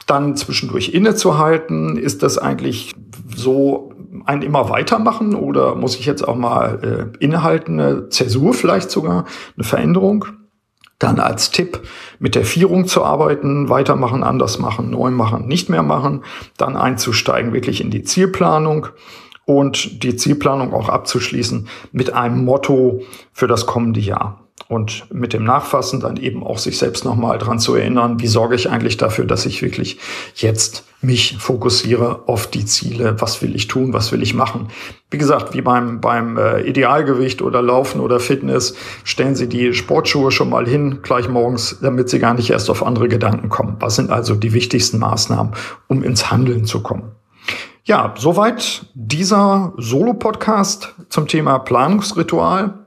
dann 0.08 0.36
zwischendurch 0.36 0.90
innezuhalten. 0.94 1.96
Ist 1.96 2.22
das 2.22 2.38
eigentlich 2.38 2.96
so 3.34 3.94
ein 4.26 4.42
immer 4.42 4.70
weitermachen 4.70 5.36
oder 5.36 5.76
muss 5.76 5.96
ich 5.96 6.06
jetzt 6.06 6.28
auch 6.28 6.36
mal 6.36 7.14
äh, 7.22 7.24
innehalten, 7.24 7.80
eine 7.80 8.10
Zäsur 8.10 8.54
vielleicht 8.54 8.92
sogar, 8.92 9.24
eine 9.56 9.64
Veränderung? 9.64 10.26
Dann 11.00 11.20
als 11.20 11.52
Tipp 11.52 11.82
mit 12.20 12.34
der 12.34 12.44
Vierung 12.44 12.88
zu 12.88 13.04
arbeiten, 13.04 13.70
weitermachen, 13.70 14.24
anders 14.24 14.58
machen, 14.58 14.90
neu 14.90 15.12
machen, 15.12 15.48
nicht 15.48 15.70
mehr 15.70 15.84
machen, 15.84 16.24
dann 16.58 16.76
einzusteigen 16.76 17.54
wirklich 17.54 17.82
in 17.82 17.92
die 17.92 18.04
Zielplanung 18.04 18.88
und 19.46 20.04
die 20.04 20.16
Zielplanung 20.16 20.74
auch 20.74 20.90
abzuschließen 20.90 21.68
mit 21.92 22.14
einem 22.14 22.44
Motto 22.44 23.02
für 23.32 23.48
das 23.48 23.66
kommende 23.66 24.00
Jahr 24.00 24.47
und 24.68 25.06
mit 25.14 25.34
dem 25.34 25.44
Nachfassen 25.44 26.00
dann 26.00 26.18
eben 26.18 26.44
auch 26.44 26.58
sich 26.58 26.78
selbst 26.78 27.06
nochmal 27.06 27.38
dran 27.38 27.60
zu 27.60 27.76
erinnern, 27.76 28.20
wie 28.20 28.28
sorge 28.28 28.56
ich 28.56 28.70
eigentlich 28.70 28.98
dafür, 28.98 29.26
dass 29.26 29.46
ich 29.46 29.62
wirklich 29.62 29.98
jetzt 30.36 30.84
mich 31.00 31.38
fokussiere 31.38 32.28
auf 32.28 32.48
die 32.48 32.66
Ziele, 32.66 33.22
was 33.22 33.42
will 33.42 33.56
ich 33.56 33.68
tun, 33.68 33.94
was 33.94 34.12
will 34.12 34.22
ich 34.24 34.34
machen. 34.34 34.68
Wie 35.12 35.18
gesagt, 35.18 35.54
wie 35.54 35.62
beim, 35.62 36.02
beim 36.02 36.38
äh, 36.38 36.62
Idealgewicht 36.62 37.42
oder 37.42 37.62
Laufen 37.62 38.02
oder 38.02 38.20
Fitness, 38.20 38.76
stellen 39.04 39.36
Sie 39.36 39.48
die 39.48 39.74
Sportschuhe 39.74 40.32
schon 40.32 40.50
mal 40.50 40.68
hin, 40.68 41.00
gleich 41.04 41.30
morgens, 41.30 41.78
damit 41.82 42.10
Sie 42.10 42.20
gar 42.20 42.34
nicht 42.34 42.50
erst 42.50 42.70
auf 42.70 42.86
andere 42.86 43.08
Gedanken 43.08 43.50
kommen. 43.50 43.78
Was 43.80 43.96
sind 43.96 44.10
also 44.10 44.36
die 44.36 44.54
wichtigsten 44.54 44.98
Maßnahmen, 44.98 45.54
um 45.88 46.04
ins 46.04 46.32
Handeln 46.32 46.66
zu 46.66 46.82
kommen? 46.82 47.12
Ja, 47.84 48.14
soweit 48.18 48.88
dieser 48.96 49.74
Solo-Podcast 49.78 50.96
zum 51.08 51.28
Thema 51.28 51.60
Planungsritual. 51.60 52.87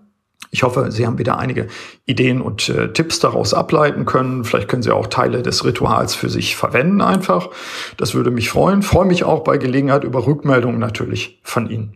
Ich 0.53 0.65
hoffe, 0.65 0.91
Sie 0.91 1.07
haben 1.07 1.19
wieder 1.19 1.39
einige 1.39 1.69
Ideen 2.07 2.41
und 2.41 2.69
äh, 2.69 2.93
Tipps 2.93 3.21
daraus 3.21 3.55
ableiten 3.55 4.05
können. 4.05 4.45
Vielleicht 4.45 4.69
können 4.69 4.83
Sie 4.83 4.91
auch 4.91 5.07
Teile 5.07 5.43
des 5.43 5.65
Rituals 5.65 6.17
für 6.17 6.29
sich 6.29 6.57
verwenden 6.57 7.01
einfach. 7.01 7.51
Das 7.97 8.15
würde 8.15 8.33
mich 8.33 8.51
freuen. 8.51 8.83
Freue 8.83 9.07
mich 9.07 9.23
auch 9.23 9.45
bei 9.45 9.59
Gelegenheit 9.59 10.03
über 10.03 10.27
Rückmeldungen 10.27 10.81
natürlich 10.81 11.41
von 11.45 11.71
Ihnen. 11.71 11.95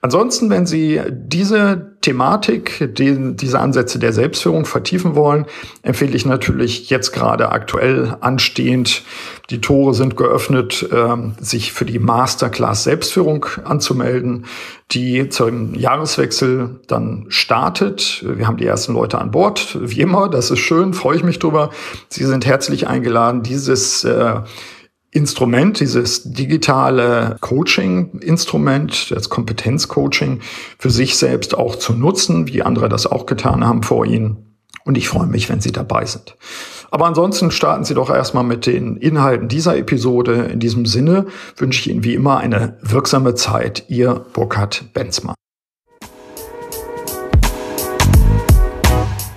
Ansonsten, 0.00 0.48
wenn 0.48 0.64
Sie 0.64 1.00
diese 1.10 1.97
Thematik, 2.00 2.94
die, 2.96 3.34
diese 3.34 3.58
Ansätze 3.58 3.98
der 3.98 4.12
Selbstführung 4.12 4.66
vertiefen 4.66 5.16
wollen, 5.16 5.46
empfehle 5.82 6.14
ich 6.14 6.24
natürlich 6.24 6.90
jetzt 6.90 7.12
gerade 7.12 7.50
aktuell 7.50 8.16
anstehend, 8.20 9.02
die 9.50 9.60
Tore 9.60 9.94
sind 9.94 10.16
geöffnet, 10.16 10.88
äh, 10.92 11.16
sich 11.42 11.72
für 11.72 11.84
die 11.84 11.98
Masterclass 11.98 12.84
Selbstführung 12.84 13.46
anzumelden, 13.64 14.46
die 14.92 15.28
zum 15.28 15.74
Jahreswechsel 15.74 16.80
dann 16.86 17.26
startet. 17.28 18.24
Wir 18.24 18.46
haben 18.46 18.58
die 18.58 18.66
ersten 18.66 18.94
Leute 18.94 19.18
an 19.18 19.32
Bord, 19.32 19.76
wie 19.80 20.00
immer, 20.00 20.28
das 20.28 20.50
ist 20.50 20.60
schön, 20.60 20.94
freue 20.94 21.16
ich 21.16 21.24
mich 21.24 21.38
drüber. 21.38 21.70
Sie 22.08 22.24
sind 22.24 22.46
herzlich 22.46 22.86
eingeladen, 22.86 23.42
dieses 23.42 24.04
äh, 24.04 24.40
Instrument, 25.10 25.80
dieses 25.80 26.22
digitale 26.24 27.36
Coaching-Instrument, 27.40 29.10
das 29.10 29.28
Kompetenzcoaching 29.30 30.40
für 30.78 30.90
sich 30.90 31.16
selbst 31.16 31.56
auch 31.56 31.76
zu 31.76 31.94
nutzen, 31.94 32.46
wie 32.46 32.62
andere 32.62 32.88
das 32.88 33.06
auch 33.06 33.26
getan 33.26 33.66
haben 33.66 33.82
vor 33.82 34.04
Ihnen. 34.04 34.48
Und 34.84 34.96
ich 34.96 35.08
freue 35.08 35.26
mich, 35.26 35.48
wenn 35.48 35.60
Sie 35.60 35.72
dabei 35.72 36.04
sind. 36.04 36.36
Aber 36.90 37.06
ansonsten 37.06 37.50
starten 37.50 37.84
Sie 37.84 37.94
doch 37.94 38.10
erstmal 38.10 38.44
mit 38.44 38.66
den 38.66 38.96
Inhalten 38.96 39.48
dieser 39.48 39.76
Episode. 39.76 40.48
In 40.52 40.60
diesem 40.60 40.86
Sinne 40.86 41.26
wünsche 41.56 41.80
ich 41.80 41.90
Ihnen 41.90 42.04
wie 42.04 42.14
immer 42.14 42.38
eine 42.38 42.78
wirksame 42.80 43.34
Zeit. 43.34 43.84
Ihr 43.88 44.24
Burkhard 44.32 44.92
Benzmann. 44.94 45.34